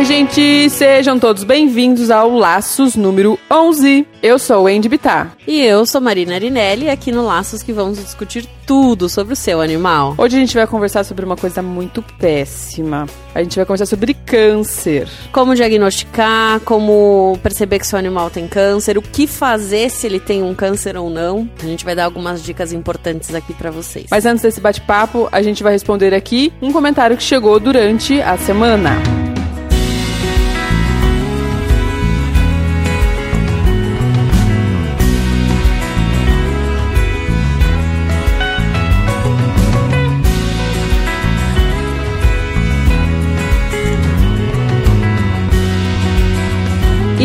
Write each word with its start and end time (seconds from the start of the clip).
Oi, 0.00 0.06
gente! 0.06 0.70
Sejam 0.70 1.18
todos 1.18 1.44
bem-vindos 1.44 2.10
ao 2.10 2.30
Laços 2.30 2.96
número 2.96 3.38
11. 3.52 4.06
Eu 4.22 4.38
sou 4.38 4.64
o 4.64 4.66
Andy 4.66 4.88
Bittar. 4.88 5.36
E 5.46 5.60
eu 5.60 5.84
sou 5.84 6.00
Marina 6.00 6.36
Arinelli, 6.36 6.88
aqui 6.88 7.12
no 7.12 7.22
Laços 7.22 7.62
que 7.62 7.70
vamos 7.70 7.98
discutir 7.98 8.48
tudo 8.66 9.10
sobre 9.10 9.34
o 9.34 9.36
seu 9.36 9.60
animal. 9.60 10.14
Hoje 10.16 10.38
a 10.38 10.40
gente 10.40 10.54
vai 10.54 10.66
conversar 10.66 11.04
sobre 11.04 11.22
uma 11.22 11.36
coisa 11.36 11.60
muito 11.60 12.02
péssima. 12.18 13.04
A 13.34 13.42
gente 13.42 13.56
vai 13.56 13.66
conversar 13.66 13.84
sobre 13.84 14.14
câncer. 14.14 15.06
Como 15.32 15.54
diagnosticar, 15.54 16.60
como 16.60 17.38
perceber 17.42 17.78
que 17.78 17.86
seu 17.86 17.98
animal 17.98 18.30
tem 18.30 18.48
câncer, 18.48 18.96
o 18.96 19.02
que 19.02 19.26
fazer 19.26 19.90
se 19.90 20.06
ele 20.06 20.18
tem 20.18 20.42
um 20.42 20.54
câncer 20.54 20.96
ou 20.96 21.10
não. 21.10 21.46
A 21.62 21.66
gente 21.66 21.84
vai 21.84 21.94
dar 21.94 22.06
algumas 22.06 22.42
dicas 22.42 22.72
importantes 22.72 23.34
aqui 23.34 23.52
para 23.52 23.70
vocês. 23.70 24.06
Mas 24.10 24.24
antes 24.24 24.40
desse 24.40 24.62
bate-papo, 24.62 25.28
a 25.30 25.42
gente 25.42 25.62
vai 25.62 25.74
responder 25.74 26.14
aqui 26.14 26.50
um 26.62 26.72
comentário 26.72 27.18
que 27.18 27.22
chegou 27.22 27.60
durante 27.60 28.18
a 28.22 28.38
semana. 28.38 28.96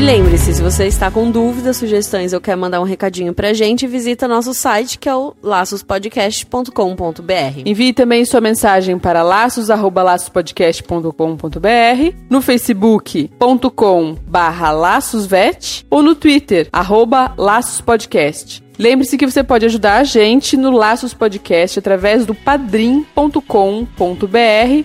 Lembre-se, 0.05 0.53
se 0.53 0.61
você 0.61 0.85
está 0.85 1.09
com 1.09 1.31
dúvidas, 1.31 1.77
sugestões 1.77 2.31
ou 2.31 2.39
quer 2.39 2.55
mandar 2.55 2.79
um 2.79 2.83
recadinho 2.83 3.33
pra 3.33 3.53
gente, 3.53 3.87
visita 3.87 4.27
nosso 4.27 4.53
site 4.53 4.99
que 4.99 5.09
é 5.09 5.15
o 5.15 5.33
laçospodcast.com.br. 5.41 7.61
Envie 7.65 7.91
também 7.91 8.23
sua 8.23 8.39
mensagem 8.39 8.99
para 8.99 9.23
laços@laçospodcast.com.br, 9.23 12.15
no 12.29 12.39
facebook.com 12.39 14.15
barra 14.27 14.69
laçosvet 14.69 15.83
ou 15.89 16.03
no 16.03 16.13
twitter, 16.13 16.69
laçospodcast. 17.35 18.63
Lembre-se 18.77 19.17
que 19.17 19.25
você 19.25 19.41
pode 19.41 19.65
ajudar 19.65 19.97
a 19.97 20.03
gente 20.03 20.57
no 20.57 20.69
Laços 20.71 21.13
Podcast 21.13 21.79
através 21.79 22.25
do 22.25 22.35
padrim.com.br 22.35 23.39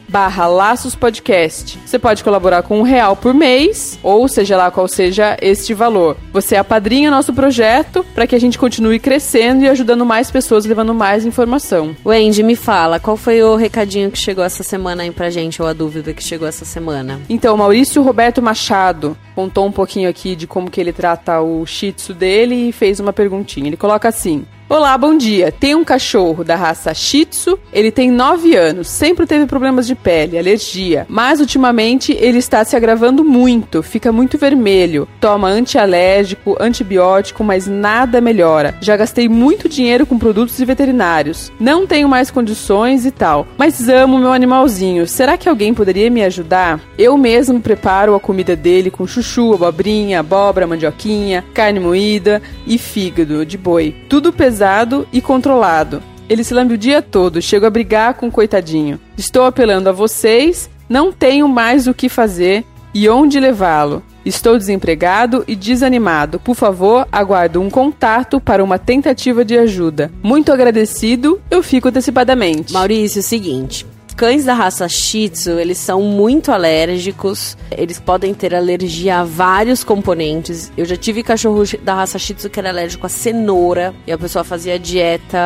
barra 0.08 0.46
Laços 0.46 0.94
Podcast. 0.94 1.76
Você 1.84 1.98
pode 1.98 2.22
colaborar 2.22 2.62
com 2.62 2.78
um 2.78 2.82
real 2.82 3.16
por 3.16 3.34
mês, 3.34 3.98
ou 4.02 4.28
seja 4.28 4.56
lá 4.56 4.70
qual 4.70 4.86
seja 4.86 5.36
este 5.42 5.74
valor. 5.74 6.16
Você 6.32 6.54
apadrinha 6.54 7.10
nosso 7.10 7.32
projeto 7.32 8.06
para 8.14 8.28
que 8.28 8.36
a 8.36 8.40
gente 8.40 8.58
continue 8.58 9.00
crescendo 9.00 9.64
e 9.64 9.68
ajudando 9.68 10.06
mais 10.06 10.30
pessoas, 10.30 10.64
levando 10.64 10.94
mais 10.94 11.26
informação. 11.26 11.96
Wendy, 12.06 12.44
me 12.44 12.54
fala, 12.54 13.00
qual 13.00 13.16
foi 13.16 13.42
o 13.42 13.56
recadinho 13.56 14.10
que 14.10 14.18
chegou 14.18 14.44
essa 14.44 14.62
semana 14.62 15.02
aí 15.02 15.10
pra 15.10 15.30
gente, 15.30 15.60
ou 15.60 15.66
a 15.66 15.72
dúvida 15.72 16.12
que 16.12 16.22
chegou 16.22 16.46
essa 16.46 16.64
semana? 16.64 17.20
Então, 17.28 17.56
Maurício 17.56 18.02
Roberto 18.02 18.40
Machado 18.40 19.16
contou 19.34 19.66
um 19.66 19.72
pouquinho 19.72 20.08
aqui 20.08 20.36
de 20.36 20.46
como 20.46 20.70
que 20.70 20.80
ele 20.80 20.92
trata 20.92 21.40
o 21.40 21.64
shih 21.66 21.92
tzu 21.92 22.14
dele 22.14 22.68
e 22.68 22.72
fez 22.72 23.00
uma 23.00 23.12
perguntinha. 23.12 23.66
Ele 23.68 23.76
coloca 23.80 24.08
assim: 24.10 24.46
Olá, 24.72 24.96
bom 24.96 25.16
dia. 25.16 25.50
Tem 25.50 25.74
um 25.74 25.82
cachorro 25.82 26.44
da 26.44 26.54
raça 26.54 26.94
Shih 26.94 27.24
Tzu. 27.24 27.58
Ele 27.72 27.90
tem 27.90 28.08
9 28.08 28.54
anos, 28.54 28.86
sempre 28.86 29.26
teve 29.26 29.44
problemas 29.44 29.84
de 29.84 29.96
pele, 29.96 30.38
alergia, 30.38 31.06
mas 31.08 31.40
ultimamente 31.40 32.12
ele 32.12 32.38
está 32.38 32.64
se 32.64 32.76
agravando 32.76 33.24
muito, 33.24 33.82
fica 33.82 34.12
muito 34.12 34.38
vermelho. 34.38 35.08
Toma 35.20 35.48
antialérgico, 35.48 36.56
antibiótico, 36.60 37.42
mas 37.42 37.66
nada 37.66 38.20
melhora. 38.20 38.76
Já 38.80 38.96
gastei 38.96 39.28
muito 39.28 39.68
dinheiro 39.68 40.06
com 40.06 40.16
produtos 40.16 40.56
veterinários. 40.60 41.50
Não 41.58 41.84
tenho 41.84 42.08
mais 42.08 42.30
condições 42.30 43.04
e 43.04 43.10
tal, 43.10 43.48
mas 43.58 43.88
amo 43.88 44.20
meu 44.20 44.32
animalzinho. 44.32 45.04
Será 45.04 45.36
que 45.36 45.48
alguém 45.48 45.74
poderia 45.74 46.08
me 46.08 46.22
ajudar? 46.22 46.78
Eu 46.96 47.18
mesmo 47.18 47.60
preparo 47.60 48.14
a 48.14 48.20
comida 48.20 48.54
dele 48.54 48.88
com 48.88 49.04
chuchu, 49.04 49.52
abobrinha, 49.52 50.20
abóbora, 50.20 50.64
mandioquinha, 50.64 51.44
carne 51.52 51.80
moída 51.80 52.40
e 52.64 52.78
fígado 52.78 53.44
de 53.44 53.58
boi. 53.58 53.96
Tudo 54.08 54.32
pesado 54.32 54.59
pesado 54.60 55.08
e 55.10 55.22
controlado. 55.22 56.02
Ele 56.28 56.44
se 56.44 56.52
lambe 56.52 56.74
o 56.74 56.78
dia 56.78 57.00
todo, 57.00 57.40
chego 57.40 57.64
a 57.64 57.70
brigar 57.70 58.14
com 58.14 58.28
o 58.28 58.30
coitadinho. 58.30 59.00
Estou 59.16 59.44
apelando 59.44 59.88
a 59.88 59.92
vocês, 59.92 60.68
não 60.86 61.10
tenho 61.10 61.48
mais 61.48 61.86
o 61.86 61.94
que 61.94 62.10
fazer 62.10 62.64
e 62.92 63.08
onde 63.08 63.40
levá-lo. 63.40 64.02
Estou 64.24 64.58
desempregado 64.58 65.42
e 65.48 65.56
desanimado. 65.56 66.38
Por 66.38 66.54
favor, 66.54 67.08
aguardo 67.10 67.58
um 67.58 67.70
contato 67.70 68.38
para 68.38 68.62
uma 68.62 68.78
tentativa 68.78 69.46
de 69.46 69.56
ajuda. 69.56 70.12
Muito 70.22 70.52
agradecido, 70.52 71.40
eu 71.50 71.62
fico 71.62 71.88
antecipadamente. 71.88 72.74
Maurício, 72.74 73.18
é 73.18 73.20
o 73.20 73.24
seguinte 73.24 73.86
cães 74.20 74.44
da 74.44 74.52
raça 74.52 74.86
Shih 74.86 75.30
Tzu, 75.30 75.58
eles 75.58 75.78
são 75.78 76.02
muito 76.02 76.52
alérgicos. 76.52 77.56
Eles 77.70 77.98
podem 77.98 78.34
ter 78.34 78.54
alergia 78.54 79.20
a 79.20 79.24
vários 79.24 79.82
componentes. 79.82 80.70
Eu 80.76 80.84
já 80.84 80.94
tive 80.94 81.22
cachorro 81.22 81.62
da 81.82 81.94
raça 81.94 82.18
Shih 82.18 82.34
Tzu 82.34 82.50
que 82.50 82.60
era 82.60 82.68
alérgico 82.68 83.06
a 83.06 83.08
cenoura. 83.08 83.94
E 84.06 84.12
a 84.12 84.18
pessoa 84.18 84.44
fazia 84.44 84.78
dieta 84.78 85.38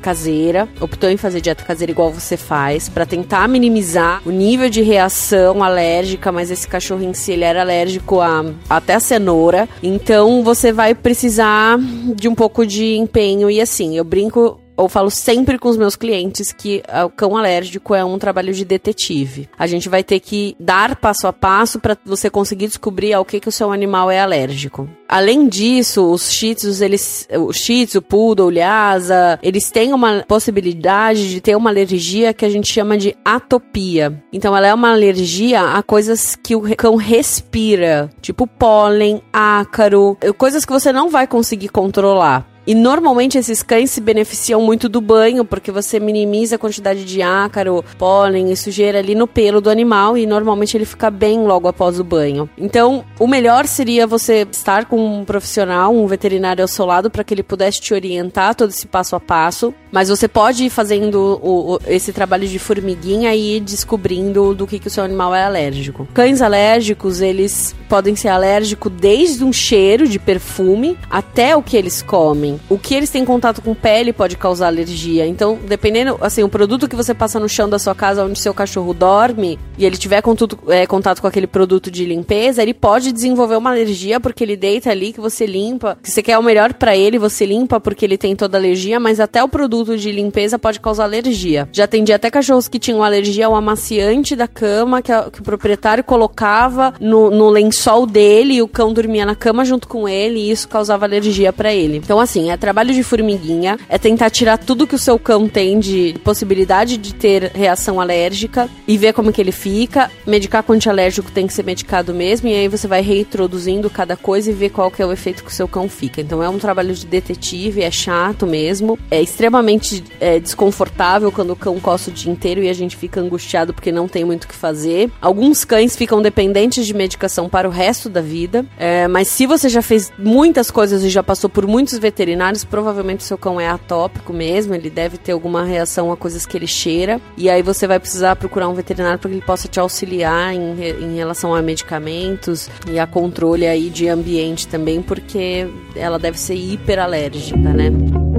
caseira. 0.00 0.68
Optou 0.80 1.10
em 1.10 1.16
fazer 1.16 1.40
dieta 1.40 1.64
caseira 1.64 1.90
igual 1.90 2.12
você 2.12 2.36
faz. 2.36 2.88
para 2.88 3.04
tentar 3.04 3.48
minimizar 3.48 4.22
o 4.24 4.30
nível 4.30 4.70
de 4.70 4.80
reação 4.80 5.64
alérgica. 5.64 6.30
Mas 6.30 6.52
esse 6.52 6.68
cachorro 6.68 7.02
em 7.02 7.14
si, 7.14 7.32
ele 7.32 7.42
era 7.42 7.62
alérgico 7.62 8.20
a 8.20 8.44
até 8.70 8.94
a 8.94 9.00
cenoura. 9.00 9.68
Então 9.82 10.44
você 10.44 10.70
vai 10.70 10.94
precisar 10.94 11.80
de 12.14 12.28
um 12.28 12.34
pouco 12.36 12.64
de 12.64 12.94
empenho. 12.94 13.50
E 13.50 13.60
assim, 13.60 13.96
eu 13.96 14.04
brinco 14.04 14.60
eu 14.76 14.88
falo 14.88 15.10
sempre 15.10 15.58
com 15.58 15.68
os 15.68 15.76
meus 15.76 15.96
clientes 15.96 16.52
que 16.52 16.82
o 17.04 17.10
cão 17.10 17.36
alérgico 17.36 17.94
é 17.94 18.04
um 18.04 18.18
trabalho 18.18 18.52
de 18.52 18.64
detetive. 18.64 19.48
A 19.58 19.66
gente 19.66 19.88
vai 19.88 20.02
ter 20.02 20.20
que 20.20 20.56
dar 20.58 20.96
passo 20.96 21.26
a 21.26 21.32
passo 21.32 21.78
para 21.78 21.96
você 22.04 22.28
conseguir 22.28 22.66
descobrir 22.66 23.12
ao 23.12 23.24
que, 23.24 23.40
que 23.40 23.48
o 23.48 23.52
seu 23.52 23.72
animal 23.72 24.10
é 24.10 24.20
alérgico. 24.20 24.88
Além 25.08 25.48
disso, 25.48 26.10
os 26.10 26.32
shih 26.32 26.54
tzus, 26.54 26.80
eles, 26.80 27.28
o 27.30 27.52
shih 27.52 27.86
tzu, 27.86 28.02
poodle, 28.02 28.50
lhasa, 28.50 29.38
eles 29.42 29.70
têm 29.70 29.92
uma 29.92 30.24
possibilidade 30.26 31.30
de 31.30 31.40
ter 31.40 31.56
uma 31.56 31.70
alergia 31.70 32.32
que 32.34 32.44
a 32.44 32.48
gente 32.48 32.72
chama 32.72 32.98
de 32.98 33.14
atopia. 33.24 34.22
Então, 34.32 34.56
ela 34.56 34.66
é 34.66 34.74
uma 34.74 34.92
alergia 34.92 35.60
a 35.60 35.82
coisas 35.82 36.34
que 36.34 36.56
o 36.56 36.62
cão 36.76 36.96
respira, 36.96 38.10
tipo 38.20 38.46
pólen, 38.46 39.22
ácaro, 39.32 40.16
coisas 40.36 40.64
que 40.64 40.72
você 40.72 40.92
não 40.92 41.08
vai 41.08 41.26
conseguir 41.26 41.68
controlar. 41.68 42.53
E 42.66 42.74
normalmente 42.74 43.36
esses 43.36 43.62
cães 43.62 43.90
se 43.90 44.00
beneficiam 44.00 44.60
muito 44.60 44.88
do 44.88 45.00
banho, 45.00 45.44
porque 45.44 45.70
você 45.70 46.00
minimiza 46.00 46.56
a 46.56 46.58
quantidade 46.58 47.04
de 47.04 47.20
ácaro, 47.20 47.84
pólen 47.98 48.50
e 48.50 48.56
sujeira 48.56 48.98
ali 48.98 49.14
no 49.14 49.26
pelo 49.26 49.60
do 49.60 49.68
animal 49.68 50.16
e 50.16 50.26
normalmente 50.26 50.76
ele 50.76 50.84
fica 50.84 51.10
bem 51.10 51.44
logo 51.44 51.68
após 51.68 52.00
o 52.00 52.04
banho. 52.04 52.48
Então, 52.56 53.04
o 53.18 53.26
melhor 53.26 53.66
seria 53.66 54.06
você 54.06 54.46
estar 54.50 54.86
com 54.86 54.96
um 54.96 55.24
profissional, 55.24 55.94
um 55.94 56.06
veterinário 56.06 56.62
ao 56.62 56.68
seu 56.68 56.86
lado, 56.86 57.10
para 57.10 57.22
que 57.22 57.34
ele 57.34 57.42
pudesse 57.42 57.80
te 57.80 57.92
orientar 57.92 58.54
todo 58.54 58.70
esse 58.70 58.86
passo 58.86 59.14
a 59.14 59.20
passo. 59.20 59.74
Mas 59.92 60.08
você 60.08 60.26
pode 60.26 60.64
ir 60.64 60.70
fazendo 60.70 61.38
o, 61.42 61.74
o, 61.74 61.78
esse 61.86 62.12
trabalho 62.12 62.48
de 62.48 62.58
formiguinha 62.58 63.34
e 63.34 63.56
ir 63.56 63.60
descobrindo 63.60 64.54
do 64.54 64.66
que, 64.66 64.78
que 64.78 64.88
o 64.88 64.90
seu 64.90 65.04
animal 65.04 65.34
é 65.34 65.44
alérgico. 65.44 66.08
Cães 66.12 66.42
alérgicos, 66.42 67.20
eles 67.20 67.74
podem 67.88 68.16
ser 68.16 68.28
alérgicos 68.28 68.90
desde 68.92 69.44
um 69.44 69.52
cheiro 69.52 70.08
de 70.08 70.18
perfume 70.18 70.98
até 71.08 71.54
o 71.54 71.62
que 71.62 71.76
eles 71.76 72.02
comem. 72.02 72.53
O 72.68 72.78
que 72.78 72.94
eles 72.94 73.10
têm 73.10 73.24
contato 73.24 73.62
com 73.62 73.74
pele 73.74 74.12
pode 74.12 74.36
causar 74.36 74.66
alergia. 74.66 75.26
Então, 75.26 75.58
dependendo, 75.66 76.16
assim, 76.20 76.42
o 76.42 76.48
produto 76.48 76.88
que 76.88 76.96
você 76.96 77.14
passa 77.14 77.38
no 77.40 77.48
chão 77.48 77.68
da 77.68 77.78
sua 77.78 77.94
casa 77.94 78.24
onde 78.24 78.38
seu 78.38 78.54
cachorro 78.54 78.92
dorme 78.94 79.58
e 79.78 79.84
ele 79.84 79.96
tiver 79.96 80.20
contato, 80.22 80.58
é, 80.68 80.86
contato 80.86 81.20
com 81.20 81.26
aquele 81.26 81.46
produto 81.46 81.90
de 81.90 82.04
limpeza, 82.04 82.62
ele 82.62 82.74
pode 82.74 83.12
desenvolver 83.12 83.56
uma 83.56 83.70
alergia 83.70 84.20
porque 84.20 84.44
ele 84.44 84.56
deita 84.56 84.90
ali 84.90 85.12
que 85.12 85.20
você 85.20 85.46
limpa. 85.46 85.98
Se 86.02 86.12
você 86.12 86.22
quer 86.22 86.38
o 86.38 86.42
melhor 86.42 86.74
para 86.74 86.96
ele, 86.96 87.18
você 87.18 87.44
limpa 87.46 87.80
porque 87.80 88.04
ele 88.04 88.18
tem 88.18 88.36
toda 88.36 88.58
alergia, 88.58 88.98
mas 89.00 89.20
até 89.20 89.42
o 89.42 89.48
produto 89.48 89.96
de 89.96 90.10
limpeza 90.12 90.58
pode 90.58 90.80
causar 90.80 91.04
alergia. 91.04 91.68
Já 91.72 91.84
atendi 91.84 92.12
até 92.12 92.30
cachorros 92.30 92.68
que 92.68 92.78
tinham 92.78 93.02
alergia 93.02 93.46
ao 93.46 93.54
amaciante 93.54 94.36
da 94.36 94.46
cama 94.46 95.02
que, 95.02 95.12
a, 95.12 95.30
que 95.30 95.40
o 95.40 95.44
proprietário 95.44 96.04
colocava 96.04 96.94
no, 97.00 97.30
no 97.30 97.48
lençol 97.48 98.06
dele 98.06 98.54
e 98.54 98.62
o 98.62 98.68
cão 98.68 98.92
dormia 98.92 99.26
na 99.26 99.34
cama 99.34 99.64
junto 99.64 99.88
com 99.88 100.08
ele 100.08 100.38
e 100.38 100.50
isso 100.50 100.68
causava 100.68 101.04
alergia 101.04 101.52
para 101.52 101.72
ele. 101.72 101.98
Então, 101.98 102.20
assim, 102.20 102.43
assim, 102.44 102.50
é 102.50 102.56
trabalho 102.56 102.92
de 102.92 103.02
formiguinha, 103.02 103.78
é 103.88 103.98
tentar 103.98 104.30
tirar 104.30 104.58
tudo 104.58 104.86
que 104.86 104.94
o 104.94 104.98
seu 104.98 105.18
cão 105.18 105.48
tem 105.48 105.78
de 105.78 106.14
possibilidade 106.22 106.96
de 106.96 107.14
ter 107.14 107.50
reação 107.54 108.00
alérgica 108.00 108.68
e 108.86 108.98
ver 108.98 109.12
como 109.12 109.32
que 109.32 109.40
ele 109.40 109.52
fica. 109.52 110.10
Medicar 110.26 110.62
com 110.62 110.72
antialérgico 110.72 111.30
tem 111.30 111.46
que 111.46 111.52
ser 111.52 111.64
medicado 111.64 112.12
mesmo, 112.12 112.48
e 112.48 112.54
aí 112.54 112.68
você 112.68 112.86
vai 112.86 113.00
reintroduzindo 113.00 113.88
cada 113.88 114.16
coisa 114.16 114.50
e 114.50 114.54
ver 114.54 114.70
qual 114.70 114.90
que 114.90 115.02
é 115.02 115.06
o 115.06 115.12
efeito 115.12 115.42
que 115.42 115.50
o 115.50 115.54
seu 115.54 115.68
cão 115.68 115.88
fica. 115.88 116.20
Então 116.20 116.42
é 116.42 116.48
um 116.48 116.58
trabalho 116.58 116.94
de 116.94 117.06
detetive, 117.06 117.82
é 117.82 117.90
chato 117.90 118.46
mesmo, 118.46 118.98
é 119.10 119.20
extremamente 119.20 120.02
é, 120.20 120.38
desconfortável 120.38 121.32
quando 121.32 121.52
o 121.52 121.56
cão 121.56 121.78
coça 121.80 122.10
o 122.10 122.12
dia 122.12 122.30
inteiro 122.30 122.62
e 122.62 122.68
a 122.68 122.72
gente 122.72 122.96
fica 122.96 123.20
angustiado 123.20 123.72
porque 123.72 123.92
não 123.92 124.08
tem 124.08 124.24
muito 124.24 124.44
o 124.44 124.48
que 124.48 124.54
fazer. 124.54 125.10
Alguns 125.20 125.64
cães 125.64 125.96
ficam 125.96 126.20
dependentes 126.20 126.86
de 126.86 126.94
medicação 126.94 127.48
para 127.48 127.68
o 127.68 127.70
resto 127.70 128.08
da 128.08 128.20
vida, 128.20 128.66
é, 128.78 129.08
mas 129.08 129.28
se 129.28 129.46
você 129.46 129.68
já 129.68 129.82
fez 129.82 130.12
muitas 130.18 130.70
coisas 130.70 131.02
e 131.02 131.08
já 131.08 131.22
passou 131.22 131.48
por 131.48 131.66
muitos 131.66 131.98
veterinários, 131.98 132.33
provavelmente 132.64 133.24
seu 133.24 133.38
cão 133.38 133.60
é 133.60 133.68
atópico 133.68 134.32
mesmo, 134.32 134.74
ele 134.74 134.90
deve 134.90 135.18
ter 135.18 135.32
alguma 135.32 135.64
reação 135.64 136.12
a 136.12 136.16
coisas 136.16 136.46
que 136.46 136.56
ele 136.56 136.66
cheira, 136.66 137.20
e 137.36 137.48
aí 137.48 137.62
você 137.62 137.86
vai 137.86 137.98
precisar 137.98 138.36
procurar 138.36 138.68
um 138.68 138.74
veterinário 138.74 139.18
para 139.18 139.28
que 139.28 139.36
ele 139.36 139.44
possa 139.44 139.68
te 139.68 139.80
auxiliar 139.80 140.54
em, 140.54 140.74
em 140.80 141.16
relação 141.16 141.54
a 141.54 141.62
medicamentos 141.62 142.68
e 142.90 142.98
a 142.98 143.06
controle 143.06 143.66
aí 143.66 143.90
de 143.90 144.08
ambiente 144.08 144.66
também, 144.68 145.02
porque 145.02 145.68
ela 145.94 146.18
deve 146.18 146.38
ser 146.38 146.54
hiperalérgica, 146.54 147.58
né? 147.72 148.33